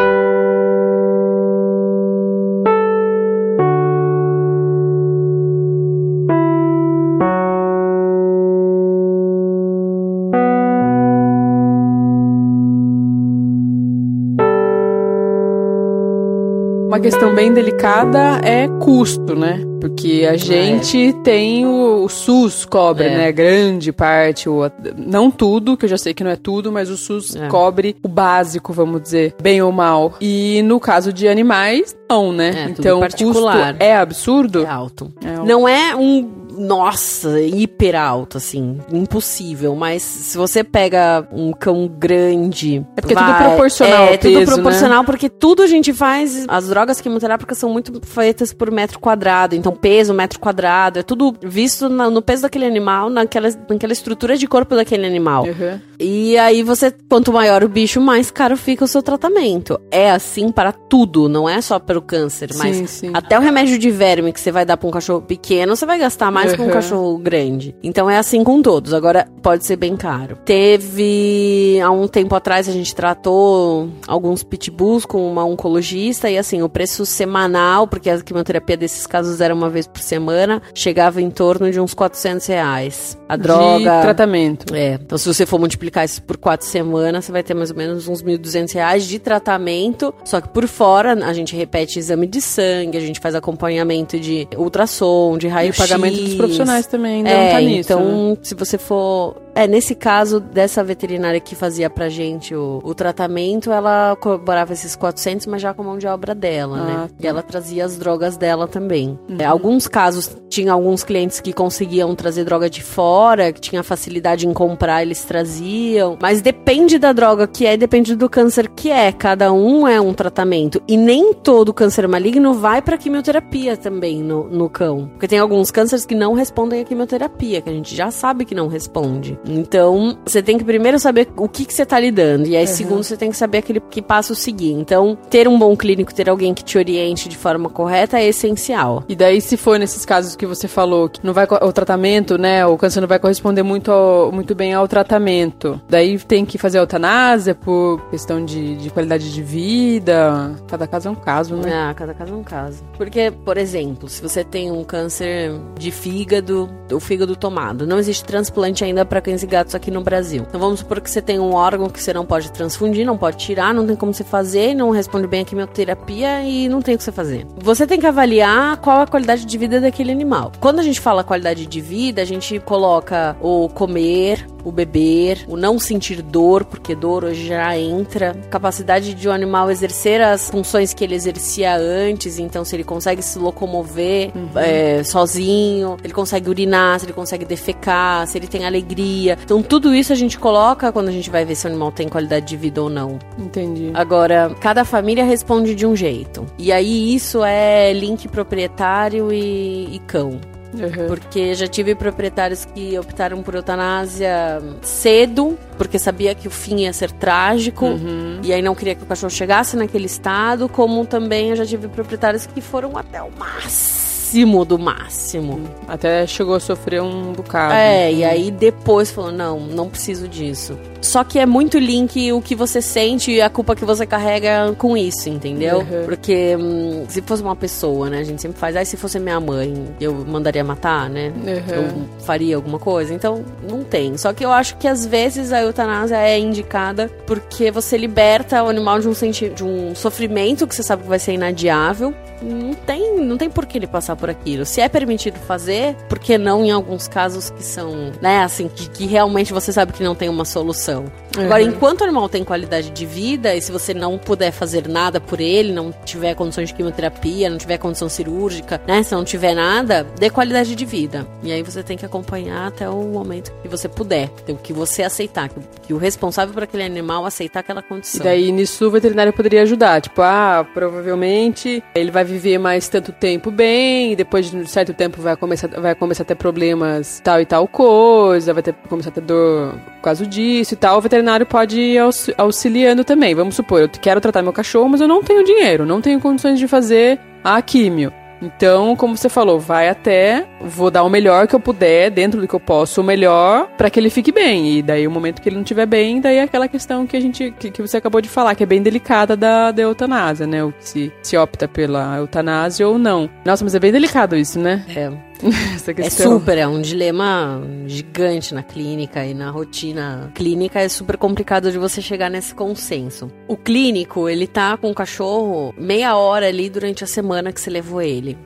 Uma 16.86 17.00
questão 17.00 17.34
bem 17.34 17.52
delicada 17.52 18.40
é 18.44 18.68
custo, 18.78 19.34
né? 19.34 19.73
Porque 19.84 20.26
a 20.26 20.34
gente 20.34 21.08
é. 21.08 21.12
tem 21.22 21.66
o, 21.66 22.04
o, 22.04 22.08
SUS 22.08 22.64
cobre, 22.64 23.04
é. 23.04 23.18
né? 23.18 23.32
Grande 23.32 23.92
parte, 23.92 24.48
o, 24.48 24.62
não 24.96 25.30
tudo, 25.30 25.76
que 25.76 25.84
eu 25.84 25.88
já 25.90 25.98
sei 25.98 26.14
que 26.14 26.24
não 26.24 26.30
é 26.30 26.36
tudo, 26.36 26.72
mas 26.72 26.88
o 26.88 26.96
SUS 26.96 27.36
é. 27.36 27.48
cobre 27.48 27.94
o 28.02 28.08
básico, 28.08 28.72
vamos 28.72 29.02
dizer, 29.02 29.34
bem 29.42 29.60
ou 29.60 29.70
mal. 29.70 30.14
E 30.22 30.62
no 30.62 30.80
caso 30.80 31.12
de 31.12 31.28
animais, 31.28 31.94
não, 32.08 32.32
né? 32.32 32.64
É, 32.66 32.70
então, 32.70 32.98
o 32.98 33.02
custo 33.02 33.48
é 33.78 33.94
absurdo? 33.94 34.62
É 34.64 34.68
alto. 34.70 35.12
é 35.22 35.34
alto. 35.34 35.46
Não 35.46 35.68
é 35.68 35.94
um 35.94 36.43
nossa, 36.56 37.40
hiper 37.40 37.96
alto, 37.96 38.38
assim, 38.38 38.78
impossível. 38.92 39.74
Mas 39.74 40.02
se 40.02 40.36
você 40.36 40.62
pega 40.62 41.26
um 41.32 41.52
cão 41.52 41.86
grande. 41.88 42.84
É 42.96 43.00
porque 43.00 43.14
vai, 43.14 43.24
é 43.24 43.34
tudo 43.34 43.48
proporcional. 43.48 44.04
É, 44.04 44.16
peso, 44.16 44.20
tudo 44.20 44.38
né? 44.38 44.46
proporcional, 44.46 45.00
né? 45.00 45.06
porque 45.06 45.28
tudo 45.28 45.62
a 45.62 45.66
gente 45.66 45.92
faz. 45.92 46.44
As 46.48 46.68
drogas 46.68 47.00
quimioterápicas 47.00 47.58
são 47.58 47.70
muito 47.70 48.00
feitas 48.06 48.52
por 48.52 48.70
metro 48.70 48.98
quadrado. 48.98 49.54
Então, 49.54 49.72
peso, 49.72 50.14
metro 50.14 50.38
quadrado, 50.38 50.98
é 50.98 51.02
tudo 51.02 51.34
visto 51.42 51.88
na, 51.88 52.10
no 52.10 52.22
peso 52.22 52.42
daquele 52.42 52.66
animal, 52.66 53.10
naquela, 53.10 53.48
naquela 53.68 53.92
estrutura 53.92 54.36
de 54.36 54.46
corpo 54.46 54.74
daquele 54.74 55.06
animal. 55.06 55.44
Uhum. 55.44 55.80
E 55.98 56.36
aí 56.38 56.62
você, 56.62 56.92
quanto 57.08 57.32
maior 57.32 57.62
o 57.62 57.68
bicho, 57.68 58.00
mais 58.00 58.30
caro 58.30 58.56
fica 58.56 58.84
o 58.84 58.88
seu 58.88 59.02
tratamento. 59.02 59.80
É 59.90 60.10
assim 60.10 60.50
para 60.50 60.72
tudo, 60.72 61.28
não 61.28 61.48
é 61.48 61.60
só 61.60 61.78
pelo 61.78 62.02
câncer, 62.02 62.50
mas 62.56 62.76
sim, 62.76 62.86
sim. 62.86 63.10
até 63.14 63.38
o 63.38 63.42
remédio 63.42 63.78
de 63.78 63.90
verme 63.90 64.32
que 64.32 64.40
você 64.40 64.50
vai 64.50 64.64
dar 64.64 64.76
para 64.76 64.88
um 64.88 64.90
cachorro 64.90 65.22
pequeno, 65.22 65.76
você 65.76 65.86
vai 65.86 65.98
gastar 65.98 66.30
mais 66.30 66.43
uhum. 66.52 66.58
com 66.58 66.64
um 66.64 66.70
cachorro 66.70 67.18
grande. 67.18 67.74
Então 67.82 68.08
é 68.08 68.18
assim 68.18 68.42
com 68.42 68.60
todos. 68.60 68.92
Agora 68.92 69.28
pode 69.42 69.64
ser 69.64 69.76
bem 69.76 69.96
caro. 69.96 70.38
Teve 70.44 71.80
há 71.80 71.90
um 71.90 72.08
tempo 72.08 72.34
atrás 72.34 72.68
a 72.68 72.72
gente 72.72 72.94
tratou 72.94 73.88
alguns 74.06 74.42
pitbulls 74.42 75.04
com 75.04 75.30
uma 75.30 75.44
oncologista 75.44 76.30
e 76.30 76.38
assim, 76.38 76.62
o 76.62 76.68
preço 76.68 77.06
semanal, 77.06 77.86
porque 77.86 78.10
a 78.10 78.20
quimioterapia 78.20 78.76
desses 78.76 79.06
casos 79.06 79.40
era 79.40 79.54
uma 79.54 79.68
vez 79.70 79.86
por 79.86 80.00
semana, 80.00 80.62
chegava 80.74 81.20
em 81.20 81.30
torno 81.30 81.70
de 81.70 81.80
uns 81.80 81.94
400 81.94 82.46
reais. 82.46 83.18
A 83.28 83.36
droga. 83.36 83.78
De 83.78 84.02
tratamento. 84.02 84.74
É. 84.74 84.94
Então 84.94 85.18
se 85.18 85.26
você 85.26 85.46
for 85.46 85.58
multiplicar 85.58 85.84
multiplicar 85.84 86.04
isso 86.04 86.22
por 86.22 86.36
quatro 86.36 86.66
semanas, 86.66 87.24
você 87.24 87.32
vai 87.32 87.42
ter 87.42 87.54
mais 87.54 87.70
ou 87.70 87.76
menos 87.76 88.08
uns 88.08 88.22
1.200 88.22 88.72
reais 88.74 89.04
de 89.04 89.18
tratamento. 89.18 90.14
Só 90.24 90.40
que 90.40 90.48
por 90.48 90.66
fora, 90.66 91.12
a 91.24 91.32
gente 91.32 91.54
repete 91.54 91.98
exame 91.98 92.26
de 92.26 92.40
sangue, 92.40 92.96
a 92.96 93.00
gente 93.00 93.20
faz 93.20 93.34
acompanhamento 93.34 94.18
de 94.18 94.48
ultrassom, 94.56 95.38
de 95.38 95.46
raio-x. 95.46 95.78
E 95.78 95.82
o 95.82 95.88
pagamento 95.88 96.20
dos 96.20 96.33
profissionais 96.36 96.86
também 96.86 97.16
ainda 97.16 97.30
é, 97.30 97.44
não 97.44 97.52
tá 97.52 97.60
nisso. 97.60 97.92
Então, 97.92 98.30
né? 98.30 98.36
se 98.42 98.54
você 98.54 98.78
for 98.78 99.36
é, 99.54 99.68
nesse 99.68 99.94
caso 99.94 100.40
dessa 100.40 100.82
veterinária 100.82 101.38
que 101.38 101.54
fazia 101.54 101.88
pra 101.88 102.08
gente 102.08 102.54
o, 102.54 102.80
o 102.82 102.94
tratamento, 102.94 103.70
ela 103.70 104.16
cobrava 104.16 104.72
esses 104.72 104.96
400, 104.96 105.46
mas 105.46 105.62
já 105.62 105.72
com 105.72 105.82
a 105.82 105.84
mão 105.84 105.98
de 105.98 106.06
obra 106.06 106.34
dela, 106.34 106.76
né? 106.78 106.82
ah, 106.82 107.00
né? 107.02 107.08
Tá. 107.08 107.14
E 107.20 107.26
ela 107.26 107.42
trazia 107.42 107.84
as 107.84 107.96
drogas 107.96 108.36
dela 108.36 108.66
também. 108.66 109.18
Uhum. 109.28 109.36
É, 109.38 109.44
alguns 109.44 109.86
casos, 109.86 110.36
tinha 110.48 110.72
alguns 110.72 111.04
clientes 111.04 111.40
que 111.40 111.52
conseguiam 111.52 112.14
trazer 112.16 112.44
droga 112.44 112.68
de 112.68 112.82
fora, 112.82 113.52
que 113.52 113.60
tinha 113.60 113.82
facilidade 113.82 114.46
em 114.48 114.52
comprar, 114.52 115.02
eles 115.02 115.22
traziam. 115.22 116.18
Mas 116.20 116.42
depende 116.42 116.98
da 116.98 117.12
droga 117.12 117.46
que 117.46 117.64
é, 117.64 117.76
depende 117.76 118.16
do 118.16 118.28
câncer 118.28 118.68
que 118.68 118.90
é. 118.90 119.12
Cada 119.12 119.52
um 119.52 119.86
é 119.86 120.00
um 120.00 120.12
tratamento. 120.12 120.82
E 120.88 120.96
nem 120.96 121.32
todo 121.32 121.72
câncer 121.72 122.08
maligno 122.08 122.54
vai 122.54 122.82
pra 122.82 122.98
quimioterapia 122.98 123.76
também 123.76 124.22
no, 124.22 124.48
no 124.48 124.68
cão. 124.68 125.08
Porque 125.12 125.28
tem 125.28 125.38
alguns 125.38 125.70
cânceres 125.70 126.04
que 126.04 126.14
não 126.14 126.23
respondem 126.32 126.80
à 126.80 126.84
quimioterapia, 126.84 127.60
que 127.60 127.70
a 127.70 127.72
gente 127.72 127.94
já 127.94 128.10
sabe 128.10 128.44
que 128.44 128.54
não 128.54 128.68
responde. 128.68 129.38
Então, 129.44 130.18
você 130.24 130.42
tem 130.42 130.58
que 130.58 130.64
primeiro 130.64 130.98
saber 130.98 131.28
o 131.36 131.48
que, 131.48 131.64
que 131.64 131.74
você 131.74 131.84
tá 131.84 131.98
lidando. 131.98 132.46
E 132.46 132.56
aí, 132.56 132.66
uhum. 132.66 132.72
segundo, 132.72 133.02
você 133.02 133.16
tem 133.16 133.30
que 133.30 133.36
saber 133.36 133.58
aquele 133.58 133.80
que 133.80 134.02
passo 134.02 134.32
a 134.32 134.36
seguir. 134.36 134.72
Então, 134.72 135.16
ter 135.28 135.48
um 135.48 135.58
bom 135.58 135.76
clínico, 135.76 136.14
ter 136.14 136.28
alguém 136.28 136.54
que 136.54 136.64
te 136.64 136.78
oriente 136.78 137.28
de 137.28 137.36
forma 137.36 137.68
correta 137.68 138.18
é 138.18 138.26
essencial. 138.26 139.04
E 139.08 139.14
daí, 139.14 139.40
se 139.40 139.56
for 139.56 139.78
nesses 139.78 140.04
casos 140.04 140.36
que 140.36 140.46
você 140.46 140.68
falou, 140.68 141.08
que 141.08 141.24
não 141.24 141.32
vai 141.32 141.46
o 141.46 141.72
tratamento, 141.72 142.38
né? 142.38 142.64
O 142.66 142.76
câncer 142.76 143.00
não 143.00 143.08
vai 143.08 143.18
corresponder 143.18 143.62
muito, 143.62 143.90
ao, 143.90 144.32
muito 144.32 144.54
bem 144.54 144.72
ao 144.72 144.86
tratamento. 144.88 145.80
Daí 145.88 146.18
tem 146.18 146.44
que 146.44 146.58
fazer 146.58 146.78
eutanásia 146.78 147.54
por 147.54 148.00
questão 148.10 148.44
de, 148.44 148.76
de 148.76 148.90
qualidade 148.90 149.32
de 149.32 149.42
vida. 149.42 150.54
Cada 150.68 150.86
caso 150.86 151.08
é 151.08 151.10
um 151.10 151.14
caso, 151.14 151.56
né? 151.56 151.72
Ah, 151.72 151.94
cada 151.94 152.14
caso 152.14 152.32
é 152.32 152.36
um 152.36 152.42
caso. 152.42 152.82
Porque, 152.96 153.32
por 153.44 153.56
exemplo, 153.56 154.08
se 154.08 154.22
você 154.22 154.44
tem 154.44 154.70
um 154.70 154.84
câncer 154.84 155.52
de 155.78 155.90
fígado, 156.14 156.70
o 156.92 157.00
fígado 157.00 157.34
tomado, 157.34 157.84
não 157.86 157.98
existe 157.98 158.24
transplante 158.24 158.84
ainda 158.84 159.04
para 159.04 159.20
cães 159.20 159.42
e 159.42 159.46
gatos 159.46 159.74
aqui 159.74 159.90
no 159.90 160.00
Brasil. 160.00 160.44
Então 160.48 160.60
vamos 160.60 160.78
supor 160.78 161.00
que 161.00 161.10
você 161.10 161.20
tem 161.20 161.40
um 161.40 161.52
órgão 161.52 161.90
que 161.90 162.00
você 162.00 162.12
não 162.12 162.24
pode 162.24 162.52
transfundir, 162.52 163.04
não 163.04 163.18
pode 163.18 163.38
tirar, 163.38 163.74
não 163.74 163.84
tem 163.84 163.96
como 163.96 164.14
você 164.14 164.22
fazer, 164.22 164.74
não 164.74 164.90
responde 164.90 165.26
bem 165.26 165.40
a 165.40 165.44
quimioterapia 165.44 166.44
e 166.44 166.68
não 166.68 166.80
tem 166.80 166.94
o 166.94 166.98
que 166.98 167.02
você 167.02 167.10
fazer. 167.10 167.44
Você 167.58 167.84
tem 167.84 167.98
que 167.98 168.06
avaliar 168.06 168.76
qual 168.76 169.00
a 169.00 169.06
qualidade 169.08 169.44
de 169.44 169.58
vida 169.58 169.80
daquele 169.80 170.12
animal. 170.12 170.52
Quando 170.60 170.78
a 170.78 170.84
gente 170.84 171.00
fala 171.00 171.24
qualidade 171.24 171.66
de 171.66 171.80
vida, 171.80 172.22
a 172.22 172.24
gente 172.24 172.60
coloca 172.60 173.36
o 173.40 173.68
comer, 173.68 174.46
o 174.64 174.72
beber, 174.72 175.44
o 175.48 175.56
não 175.56 175.78
sentir 175.78 176.22
dor, 176.22 176.64
porque 176.64 176.94
dor 176.94 177.24
hoje 177.24 177.46
já 177.46 177.78
entra, 177.78 178.34
capacidade 178.50 179.14
de 179.14 179.28
o 179.28 179.30
um 179.30 179.34
animal 179.34 179.70
exercer 179.70 180.20
as 180.20 180.50
funções 180.50 180.94
que 180.94 181.04
ele 181.04 181.14
exercia 181.14 181.76
antes, 181.76 182.38
então 182.38 182.64
se 182.64 182.74
ele 182.74 182.84
consegue 182.84 183.22
se 183.22 183.38
locomover 183.38 184.32
uhum. 184.34 184.48
é, 184.56 185.04
sozinho, 185.04 185.96
ele 186.02 186.12
consegue 186.12 186.48
urinar, 186.48 186.98
se 187.00 187.06
ele 187.06 187.12
consegue 187.12 187.44
defecar, 187.44 188.26
se 188.26 188.38
ele 188.38 188.46
tem 188.46 188.64
alegria. 188.64 189.38
Então 189.42 189.62
tudo 189.62 189.94
isso 189.94 190.12
a 190.12 190.16
gente 190.16 190.38
coloca 190.38 190.90
quando 190.92 191.08
a 191.08 191.12
gente 191.12 191.30
vai 191.30 191.44
ver 191.44 191.54
se 191.54 191.66
o 191.66 191.70
animal 191.70 191.92
tem 191.92 192.08
qualidade 192.08 192.46
de 192.46 192.56
vida 192.56 192.82
ou 192.82 192.88
não. 192.88 193.18
Entendi. 193.38 193.90
Agora, 193.94 194.54
cada 194.60 194.84
família 194.84 195.24
responde 195.24 195.74
de 195.74 195.86
um 195.86 195.94
jeito. 195.94 196.46
E 196.58 196.72
aí 196.72 197.14
isso 197.14 197.44
é 197.44 197.92
link 197.92 198.28
proprietário 198.28 199.32
e, 199.32 199.94
e 199.94 199.98
cão. 200.00 200.40
Uhum. 200.74 201.06
Porque 201.06 201.54
já 201.54 201.66
tive 201.66 201.94
proprietários 201.94 202.64
que 202.64 202.98
optaram 202.98 203.42
por 203.42 203.54
eutanásia 203.54 204.60
cedo, 204.82 205.58
porque 205.78 205.98
sabia 205.98 206.34
que 206.34 206.48
o 206.48 206.50
fim 206.50 206.80
ia 206.80 206.92
ser 206.92 207.10
trágico, 207.12 207.86
uhum. 207.86 208.40
e 208.42 208.52
aí 208.52 208.62
não 208.62 208.74
queria 208.74 208.94
que 208.94 209.02
o 209.02 209.06
cachorro 209.06 209.30
chegasse 209.30 209.76
naquele 209.76 210.06
estado, 210.06 210.68
como 210.68 211.04
também 211.06 211.50
eu 211.50 211.56
já 211.56 211.66
tive 211.66 211.88
proprietários 211.88 212.46
que 212.46 212.60
foram 212.60 212.96
até 212.96 213.22
o 213.22 213.30
máximo 213.38 214.03
máximo 214.34 214.64
do 214.64 214.78
máximo. 214.78 215.60
Até 215.86 216.26
chegou 216.26 216.56
a 216.56 216.60
sofrer 216.60 217.00
um 217.00 217.32
bocado. 217.32 217.74
É, 217.74 218.12
e 218.12 218.24
aí 218.24 218.50
depois 218.50 219.10
falou: 219.10 219.30
não, 219.30 219.60
não 219.60 219.88
preciso 219.88 220.26
disso. 220.26 220.76
Só 221.04 221.22
que 221.22 221.38
é 221.38 221.44
muito 221.44 221.78
link 221.78 222.32
o 222.32 222.40
que 222.40 222.54
você 222.54 222.80
sente 222.80 223.30
e 223.30 223.42
a 223.42 223.50
culpa 223.50 223.76
que 223.76 223.84
você 223.84 224.06
carrega 224.06 224.74
com 224.78 224.96
isso, 224.96 225.28
entendeu? 225.28 225.80
Uhum. 225.80 226.04
Porque 226.06 226.56
hum, 226.56 227.04
se 227.08 227.20
fosse 227.20 227.42
uma 227.42 227.54
pessoa, 227.54 228.08
né? 228.08 228.20
A 228.20 228.24
gente 228.24 228.40
sempre 228.40 228.58
faz, 228.58 228.74
aí 228.74 228.86
se 228.86 228.96
fosse 228.96 229.20
minha 229.20 229.38
mãe, 229.38 229.94
eu 230.00 230.14
mandaria 230.26 230.64
matar, 230.64 231.10
né? 231.10 231.30
Uhum. 231.36 231.74
Eu 231.74 232.24
faria 232.24 232.56
alguma 232.56 232.78
coisa. 232.78 233.12
Então, 233.12 233.44
não 233.68 233.84
tem. 233.84 234.16
Só 234.16 234.32
que 234.32 234.44
eu 234.44 234.50
acho 234.50 234.78
que 234.78 234.88
às 234.88 235.04
vezes 235.04 235.52
a 235.52 235.60
eutanásia 235.60 236.16
é 236.16 236.38
indicada 236.38 237.10
porque 237.26 237.70
você 237.70 237.98
liberta 237.98 238.62
o 238.62 238.68
animal 238.68 238.98
de 238.98 239.06
um, 239.06 239.14
senti 239.14 239.50
de 239.50 239.62
um 239.62 239.94
sofrimento 239.94 240.66
que 240.66 240.74
você 240.74 240.82
sabe 240.82 241.02
que 241.02 241.08
vai 241.08 241.18
ser 241.18 241.34
inadiável. 241.34 242.14
Não 242.40 242.72
tem, 242.72 243.20
não 243.20 243.36
tem 243.36 243.50
por 243.50 243.66
que 243.66 243.76
ele 243.76 243.86
passar 243.86 244.16
por 244.16 244.23
aquilo. 244.28 244.64
Se 244.64 244.80
é 244.80 244.88
permitido 244.88 245.38
fazer, 245.38 245.94
por 246.08 246.18
que 246.18 246.38
não 246.38 246.64
em 246.64 246.70
alguns 246.70 247.08
casos 247.08 247.50
que 247.50 247.62
são, 247.62 248.12
né, 248.20 248.42
assim, 248.42 248.68
que, 248.68 248.88
que 248.90 249.06
realmente 249.06 249.52
você 249.52 249.72
sabe 249.72 249.92
que 249.92 250.02
não 250.02 250.14
tem 250.14 250.28
uma 250.28 250.44
solução? 250.44 251.04
Uhum. 251.36 251.44
Agora, 251.44 251.62
enquanto 251.62 252.00
o 252.00 252.04
animal 252.04 252.28
tem 252.28 252.44
qualidade 252.44 252.90
de 252.90 253.06
vida, 253.06 253.54
e 253.54 253.60
se 253.60 253.72
você 253.72 253.92
não 253.92 254.18
puder 254.18 254.52
fazer 254.52 254.88
nada 254.88 255.20
por 255.20 255.40
ele, 255.40 255.72
não 255.72 255.92
tiver 256.04 256.34
condições 256.34 256.68
de 256.68 256.74
quimioterapia, 256.74 257.50
não 257.50 257.58
tiver 257.58 257.78
condição 257.78 258.08
cirúrgica, 258.08 258.80
né? 258.86 259.02
Se 259.02 259.14
não 259.14 259.24
tiver 259.24 259.54
nada, 259.54 260.06
dê 260.18 260.30
qualidade 260.30 260.74
de 260.74 260.84
vida. 260.84 261.26
E 261.42 261.52
aí 261.52 261.62
você 261.62 261.82
tem 261.82 261.96
que 261.96 262.06
acompanhar 262.06 262.68
até 262.68 262.88
o 262.88 263.02
momento 263.02 263.52
que 263.62 263.68
você 263.68 263.88
puder, 263.88 264.30
o 264.48 264.56
que 264.56 264.72
você 264.72 265.02
aceitar, 265.02 265.48
que, 265.48 265.60
que 265.82 265.94
o 265.94 265.96
responsável 265.96 266.54
por 266.54 266.62
aquele 266.62 266.84
animal 266.84 267.26
aceitar 267.26 267.60
aquela 267.60 267.82
condição. 267.82 268.20
E 268.20 268.24
daí 268.24 268.52
nisso 268.52 268.86
o 268.86 268.90
veterinário 268.90 269.32
poderia 269.32 269.62
ajudar, 269.62 270.00
tipo, 270.00 270.22
ah, 270.22 270.66
provavelmente 270.72 271.82
ele 271.94 272.10
vai 272.10 272.24
viver 272.24 272.58
mais 272.58 272.88
tanto 272.88 273.12
tempo 273.12 273.50
bem, 273.50 274.14
depois 274.14 274.50
de 274.50 274.56
um 274.56 274.66
certo 274.66 274.94
tempo 274.94 275.20
vai 275.20 275.36
começar, 275.36 275.68
vai 275.68 275.94
começar 275.94 276.22
a 276.22 276.26
ter 276.26 276.34
problemas 276.34 277.20
tal 277.22 277.40
e 277.40 277.46
tal 277.46 277.66
coisa, 277.66 278.52
vai 278.52 278.62
ter, 278.62 278.74
começar 278.88 279.10
a 279.10 279.12
ter 279.12 279.20
dor 279.20 279.74
por 279.96 280.02
causa 280.02 280.26
disso 280.26 280.74
e 280.74 280.76
tal 280.76 280.98
o 280.98 281.00
veterinário 281.00 281.23
pode 281.46 281.80
ir 281.80 281.98
auxiliando 282.36 283.04
também. 283.04 283.34
Vamos 283.34 283.54
supor, 283.54 283.82
eu 283.82 283.88
quero 283.88 284.20
tratar 284.20 284.42
meu 284.42 284.52
cachorro, 284.52 284.88
mas 284.88 285.00
eu 285.00 285.08
não 285.08 285.22
tenho 285.22 285.44
dinheiro, 285.44 285.86
não 285.86 286.00
tenho 286.00 286.20
condições 286.20 286.58
de 286.58 286.68
fazer 286.68 287.18
a 287.42 287.60
químio. 287.60 288.12
Então, 288.44 288.94
como 288.94 289.16
você 289.16 289.28
falou, 289.28 289.58
vai 289.58 289.88
até, 289.88 290.46
vou 290.60 290.90
dar 290.90 291.02
o 291.02 291.08
melhor 291.08 291.46
que 291.46 291.54
eu 291.54 291.60
puder, 291.60 292.10
dentro 292.10 292.40
do 292.40 292.46
que 292.46 292.54
eu 292.54 292.60
posso, 292.60 293.00
o 293.00 293.04
melhor, 293.04 293.68
para 293.76 293.88
que 293.88 293.98
ele 293.98 294.10
fique 294.10 294.30
bem. 294.30 294.78
E 294.78 294.82
daí, 294.82 295.06
o 295.06 295.10
momento 295.10 295.40
que 295.40 295.48
ele 295.48 295.56
não 295.56 295.62
estiver 295.62 295.86
bem, 295.86 296.20
daí 296.20 296.36
é 296.36 296.42
aquela 296.42 296.68
questão 296.68 297.06
que 297.06 297.16
a 297.16 297.20
gente, 297.20 297.54
que, 297.58 297.70
que, 297.70 297.80
você 297.80 297.96
acabou 297.96 298.20
de 298.20 298.28
falar, 298.28 298.54
que 298.54 298.62
é 298.62 298.66
bem 298.66 298.82
delicada 298.82 299.36
da, 299.36 299.70
da 299.70 299.82
eutanásia, 299.82 300.46
né? 300.46 300.58
Se, 300.78 301.10
se 301.22 301.36
opta 301.36 301.66
pela 301.66 302.18
eutanásia 302.18 302.86
ou 302.86 302.98
não. 302.98 303.30
Nossa, 303.44 303.64
mas 303.64 303.74
é 303.74 303.78
bem 303.78 303.92
delicado 303.92 304.36
isso, 304.36 304.58
né? 304.58 304.84
É. 304.94 305.10
É 306.06 306.10
super, 306.10 306.56
é 306.58 306.66
um 306.66 306.80
dilema 306.80 307.62
gigante 307.86 308.54
na 308.54 308.62
clínica 308.62 309.24
e 309.26 309.34
na 309.34 309.50
rotina 309.50 310.30
clínica 310.34 310.80
é 310.80 310.88
super 310.88 311.16
complicado 311.18 311.70
de 311.70 311.78
você 311.78 312.00
chegar 312.00 312.30
nesse 312.30 312.54
consenso. 312.54 313.30
O 313.48 313.56
clínico, 313.56 314.28
ele 314.28 314.46
tá 314.46 314.76
com 314.76 314.90
o 314.90 314.94
cachorro 314.94 315.74
meia 315.76 316.16
hora 316.16 316.46
ali 316.48 316.70
durante 316.70 317.04
a 317.04 317.06
semana 317.06 317.52
que 317.52 317.60
você 317.60 317.68
levou 317.70 318.00
ele. 318.00 318.38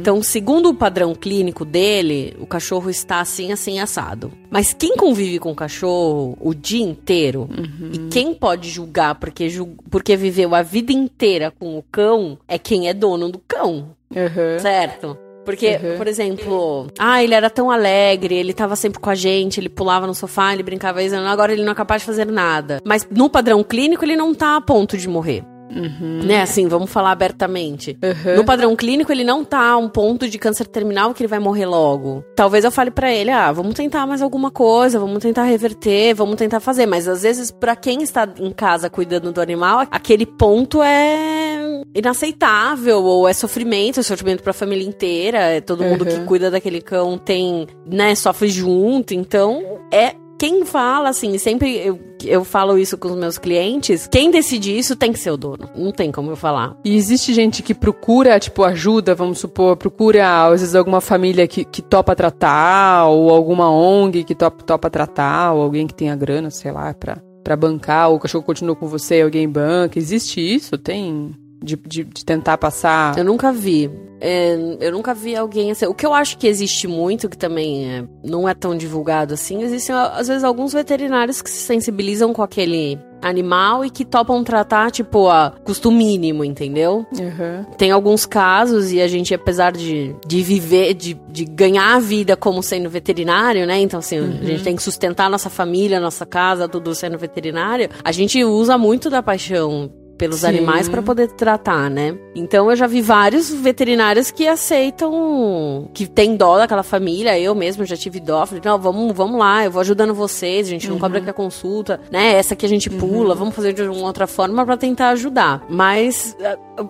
Então, 0.00 0.22
segundo 0.22 0.70
o 0.70 0.74
padrão 0.74 1.14
clínico 1.14 1.64
dele, 1.66 2.34
o 2.40 2.46
cachorro 2.46 2.88
está 2.88 3.20
assim, 3.20 3.52
assim, 3.52 3.78
assado. 3.78 4.32
Mas 4.50 4.72
quem 4.72 4.96
convive 4.96 5.38
com 5.38 5.52
o 5.52 5.54
cachorro 5.54 6.36
o 6.40 6.54
dia 6.54 6.82
inteiro, 6.82 7.48
e 7.92 8.08
quem 8.10 8.32
pode 8.34 8.70
julgar 8.70 9.14
porque, 9.16 9.48
ju- 9.50 9.76
porque 9.90 10.16
viveu 10.16 10.54
a 10.54 10.62
vida 10.62 10.92
inteira 10.92 11.52
com 11.56 11.76
o 11.78 11.82
cão, 11.92 12.38
é 12.48 12.58
quem 12.58 12.88
é 12.88 12.94
dono 12.94 13.28
do 13.30 13.38
cão. 13.46 13.90
Aham. 14.16 14.58
Certo? 14.58 15.16
Porque, 15.44 15.78
Uhum. 15.82 15.96
por 15.96 16.06
exemplo, 16.06 16.86
ah, 16.98 17.22
ele 17.22 17.34
era 17.34 17.48
tão 17.50 17.70
alegre, 17.70 18.34
ele 18.34 18.52
tava 18.52 18.76
sempre 18.76 19.00
com 19.00 19.10
a 19.10 19.14
gente, 19.14 19.58
ele 19.58 19.68
pulava 19.68 20.06
no 20.06 20.14
sofá, 20.14 20.52
ele 20.52 20.62
brincava 20.62 21.02
isso, 21.02 21.16
agora 21.16 21.52
ele 21.52 21.64
não 21.64 21.72
é 21.72 21.74
capaz 21.74 22.02
de 22.02 22.06
fazer 22.06 22.26
nada. 22.26 22.80
Mas 22.84 23.06
no 23.10 23.28
padrão 23.30 23.62
clínico, 23.64 24.04
ele 24.04 24.16
não 24.16 24.34
tá 24.34 24.56
a 24.56 24.60
ponto 24.60 24.96
de 24.96 25.08
morrer. 25.08 25.42
Né, 25.70 26.42
assim, 26.42 26.66
vamos 26.68 26.90
falar 26.90 27.12
abertamente. 27.12 27.96
Uhum. 28.02 28.36
No 28.36 28.44
padrão 28.44 28.74
clínico, 28.76 29.12
ele 29.12 29.24
não 29.24 29.44
tá 29.44 29.70
a 29.70 29.76
um 29.76 29.88
ponto 29.88 30.28
de 30.28 30.38
câncer 30.38 30.66
terminal 30.66 31.14
que 31.14 31.22
ele 31.22 31.28
vai 31.28 31.38
morrer 31.38 31.66
logo. 31.66 32.24
Talvez 32.34 32.64
eu 32.64 32.70
fale 32.70 32.90
pra 32.90 33.12
ele, 33.12 33.30
ah, 33.30 33.52
vamos 33.52 33.74
tentar 33.74 34.06
mais 34.06 34.22
alguma 34.22 34.50
coisa, 34.50 34.98
vamos 34.98 35.20
tentar 35.22 35.44
reverter, 35.44 36.14
vamos 36.14 36.36
tentar 36.36 36.60
fazer. 36.60 36.86
Mas 36.86 37.06
às 37.08 37.22
vezes, 37.22 37.50
pra 37.50 37.76
quem 37.76 38.02
está 38.02 38.28
em 38.38 38.50
casa 38.52 38.90
cuidando 38.90 39.32
do 39.32 39.40
animal, 39.40 39.86
aquele 39.90 40.26
ponto 40.26 40.82
é 40.82 41.82
inaceitável, 41.94 43.02
ou 43.02 43.28
é 43.28 43.32
sofrimento, 43.32 44.00
é 44.00 44.02
sofrimento 44.02 44.42
pra 44.42 44.52
família 44.52 44.86
inteira, 44.86 45.38
é 45.38 45.60
todo 45.60 45.82
mundo 45.84 46.04
que 46.04 46.14
Uhum. 46.14 46.26
cuida 46.26 46.50
daquele 46.50 46.80
cão 46.80 47.16
tem, 47.18 47.66
né, 47.86 48.14
sofre 48.14 48.48
junto. 48.48 49.14
Então, 49.14 49.62
é 49.92 50.14
quem 50.40 50.64
fala, 50.64 51.10
assim, 51.10 51.36
sempre 51.36 51.76
eu, 51.76 52.00
eu 52.24 52.42
falo 52.44 52.78
isso 52.78 52.96
com 52.96 53.08
os 53.08 53.14
meus 53.14 53.36
clientes, 53.36 54.08
quem 54.10 54.30
decide 54.30 54.74
isso 54.76 54.96
tem 54.96 55.12
que 55.12 55.18
ser 55.18 55.32
o 55.32 55.36
dono. 55.36 55.68
Não 55.76 55.92
tem 55.92 56.10
como 56.10 56.30
eu 56.30 56.36
falar. 56.36 56.78
E 56.82 56.96
existe 56.96 57.34
gente 57.34 57.62
que 57.62 57.74
procura, 57.74 58.40
tipo, 58.40 58.64
ajuda, 58.64 59.14
vamos 59.14 59.38
supor, 59.38 59.76
procura, 59.76 60.46
às 60.46 60.62
vezes, 60.62 60.74
alguma 60.74 61.02
família 61.02 61.46
que, 61.46 61.62
que 61.62 61.82
topa 61.82 62.16
tratar, 62.16 63.04
ou 63.04 63.28
alguma 63.28 63.70
ONG 63.70 64.24
que 64.24 64.34
topa, 64.34 64.64
topa 64.64 64.88
tratar, 64.88 65.52
ou 65.52 65.60
alguém 65.60 65.86
que 65.86 65.92
tenha 65.92 66.16
grana, 66.16 66.48
sei 66.48 66.72
lá, 66.72 66.94
pra, 66.94 67.18
pra 67.44 67.54
bancar, 67.54 68.08
ou 68.08 68.16
o 68.16 68.18
cachorro 68.18 68.42
continua 68.42 68.74
com 68.74 68.88
você 68.88 69.20
alguém 69.20 69.46
banca. 69.46 69.98
Existe 69.98 70.40
isso? 70.40 70.78
Tem? 70.78 71.36
De, 71.62 71.76
de, 71.76 72.04
de 72.04 72.24
tentar 72.24 72.56
passar. 72.58 73.16
Eu 73.18 73.24
nunca 73.24 73.52
vi. 73.52 73.90
É, 74.20 74.56
eu 74.80 74.92
nunca 74.92 75.14
vi 75.14 75.34
alguém 75.34 75.70
assim. 75.70 75.86
O 75.86 75.94
que 75.94 76.04
eu 76.04 76.12
acho 76.12 76.36
que 76.36 76.46
existe 76.46 76.86
muito, 76.86 77.28
que 77.28 77.38
também 77.38 77.90
é, 77.90 78.04
não 78.22 78.48
é 78.48 78.54
tão 78.54 78.76
divulgado 78.76 79.34
assim, 79.34 79.62
existem 79.62 79.94
às 79.94 80.28
vezes 80.28 80.44
alguns 80.44 80.72
veterinários 80.72 81.40
que 81.40 81.50
se 81.50 81.58
sensibilizam 81.58 82.32
com 82.32 82.42
aquele 82.42 82.98
animal 83.22 83.84
e 83.84 83.90
que 83.90 84.04
topam 84.04 84.42
tratar, 84.42 84.90
tipo, 84.90 85.28
a 85.28 85.52
custo 85.64 85.90
mínimo, 85.90 86.44
entendeu? 86.44 87.06
Aham. 87.18 87.66
Tem 87.76 87.90
alguns 87.90 88.24
casos, 88.24 88.92
e 88.92 89.00
a 89.00 89.08
gente, 89.08 89.34
apesar 89.34 89.72
de, 89.72 90.14
de 90.26 90.42
viver, 90.42 90.94
de, 90.94 91.14
de 91.28 91.44
ganhar 91.44 91.96
a 91.96 91.98
vida 91.98 92.36
como 92.36 92.62
sendo 92.62 92.88
veterinário, 92.88 93.66
né? 93.66 93.78
Então, 93.78 94.00
assim, 94.00 94.18
a 94.18 94.44
gente 94.44 94.62
tem 94.62 94.74
que 94.74 94.82
sustentar 94.82 95.26
a 95.26 95.30
nossa 95.30 95.50
família, 95.50 95.98
a 95.98 96.00
nossa 96.00 96.24
casa, 96.24 96.68
tudo 96.68 96.94
sendo 96.94 97.18
veterinário. 97.18 97.90
A 98.02 98.12
gente 98.12 98.42
usa 98.42 98.78
muito 98.78 99.10
da 99.10 99.22
paixão 99.22 99.90
pelos 100.20 100.40
Sim. 100.40 100.48
animais 100.48 100.86
pra 100.86 101.00
poder 101.00 101.28
tratar, 101.28 101.88
né? 101.88 102.14
Então 102.34 102.68
eu 102.70 102.76
já 102.76 102.86
vi 102.86 103.00
vários 103.00 103.48
veterinários 103.50 104.30
que 104.30 104.46
aceitam, 104.46 105.88
que 105.94 106.06
tem 106.06 106.36
dó 106.36 106.58
daquela 106.58 106.82
família. 106.82 107.38
Eu 107.38 107.54
mesmo 107.54 107.86
já 107.86 107.96
tive 107.96 108.20
dó. 108.20 108.44
Falei, 108.44 108.60
não, 108.62 108.78
vamos, 108.78 109.12
vamos 109.16 109.38
lá, 109.38 109.64
eu 109.64 109.70
vou 109.70 109.80
ajudando 109.80 110.12
vocês, 110.14 110.66
a 110.66 110.70
gente 110.70 110.86
não 110.86 110.96
Uhum. 110.96 111.00
cobra 111.00 111.18
aqui 111.20 111.30
a 111.30 111.32
consulta, 111.32 111.98
né? 112.12 112.34
Essa 112.34 112.52
aqui 112.52 112.66
a 112.66 112.68
gente 112.68 112.90
pula, 112.90 113.34
vamos 113.34 113.54
fazer 113.54 113.72
de 113.72 113.80
uma 113.82 114.06
outra 114.06 114.26
forma 114.26 114.64
pra 114.66 114.76
tentar 114.76 115.08
ajudar. 115.10 115.64
Mas, 115.70 116.36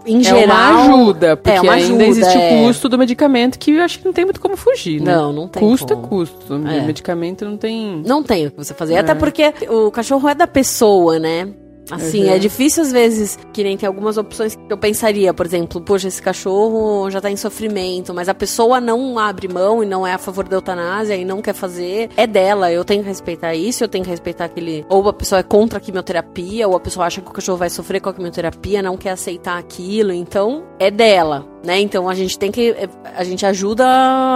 em 0.07 0.19
É 0.21 0.25
geral. 0.25 0.45
uma 0.47 0.83
ajuda, 0.97 1.37
porque 1.37 1.51
é 1.57 1.61
uma 1.61 1.73
ainda 1.75 1.87
ajuda, 1.87 2.05
existe 2.07 2.37
é. 2.37 2.63
o 2.63 2.67
custo 2.67 2.89
do 2.89 2.99
medicamento 2.99 3.59
que 3.61 3.71
eu 3.71 3.83
acho 3.85 4.01
que 4.01 4.05
não 4.05 4.13
tem 4.13 4.25
muito 4.25 4.41
como 4.41 4.57
fugir, 4.57 5.01
né? 5.01 5.15
Não, 5.15 5.33
não 5.33 5.47
tem 5.47 5.63
Custo 5.63 5.95
como. 5.95 6.05
é 6.05 6.09
custo. 6.09 6.55
O 6.55 6.67
É. 6.69 6.81
medicamento 6.85 7.45
não 7.45 7.57
tem. 7.57 8.03
Não 8.05 8.25
tem 8.25 8.49
o 8.49 8.51
que 8.51 8.57
você 8.57 8.75
fazer. 8.75 8.97
Até 8.97 9.15
porque 9.15 9.53
o 9.69 9.89
cachorro 9.93 10.29
é 10.29 10.35
da 10.35 10.49
pessoa, 10.49 11.19
né? 11.21 11.49
Assim, 11.91 12.25
Uhum. 12.25 12.31
é 12.31 12.39
difícil 12.39 12.83
às 12.83 12.93
vezes, 12.93 13.39
que 13.53 13.63
nem 13.63 13.77
tem 13.77 13.87
algumas 13.87 14.17
opções 14.17 14.55
que 14.55 14.73
eu 14.73 14.79
pensaria, 14.79 15.33
por 15.35 15.47
exemplo, 15.47 15.81
poxa, 15.81 16.09
esse 16.09 16.21
cachorro 16.23 17.11
já 17.11 17.21
tá 17.21 17.31
em 17.31 17.37
sofrimento, 17.37 18.13
mas 18.15 18.29
a 18.29 18.35
pessoa 18.35 18.81
não 18.81 19.19
abre 19.19 19.49
mão 19.49 19.83
e 19.83 19.87
não 19.87 20.07
é 20.07 20.13
a 20.15 20.19
favor 20.19 20.47
da 20.49 20.57
eutanásia 20.57 21.15
e 21.17 21.25
não 21.25 21.41
quer 21.43 21.55
fazer, 21.55 22.11
é 22.17 22.27
dela, 22.27 22.71
eu 22.73 22.85
tenho 22.85 23.03
que 23.03 23.09
respeitar 23.09 23.55
isso, 23.55 23.85
eu 23.85 23.89
tenho 23.89 24.05
que 24.05 24.11
respeitar 24.11 24.45
aquele. 24.47 24.85
Ou 24.89 25.09
a 25.09 25.13
pessoa 25.13 25.41
é 25.41 25.43
contra 25.43 25.79
a 25.79 25.81
quimioterapia, 25.81 26.67
ou 26.69 26.77
a 26.77 26.81
pessoa 26.81 27.07
acha 27.07 27.21
que 27.21 27.29
o 27.29 27.33
cachorro 27.33 27.59
vai 27.59 27.71
sofrer 27.71 28.01
com 28.01 28.09
a 28.11 28.15
quimioterapia, 28.15 28.83
não 28.83 28.97
quer 28.97 29.11
aceitar 29.11 29.59
aquilo, 29.59 30.13
então 30.13 30.65
é 30.79 30.91
dela. 30.91 31.47
Né? 31.63 31.81
Então 31.81 32.09
a 32.09 32.15
gente 32.15 32.39
tem 32.39 32.51
que. 32.51 32.75
A 33.15 33.23
gente 33.23 33.45
ajuda 33.45 33.85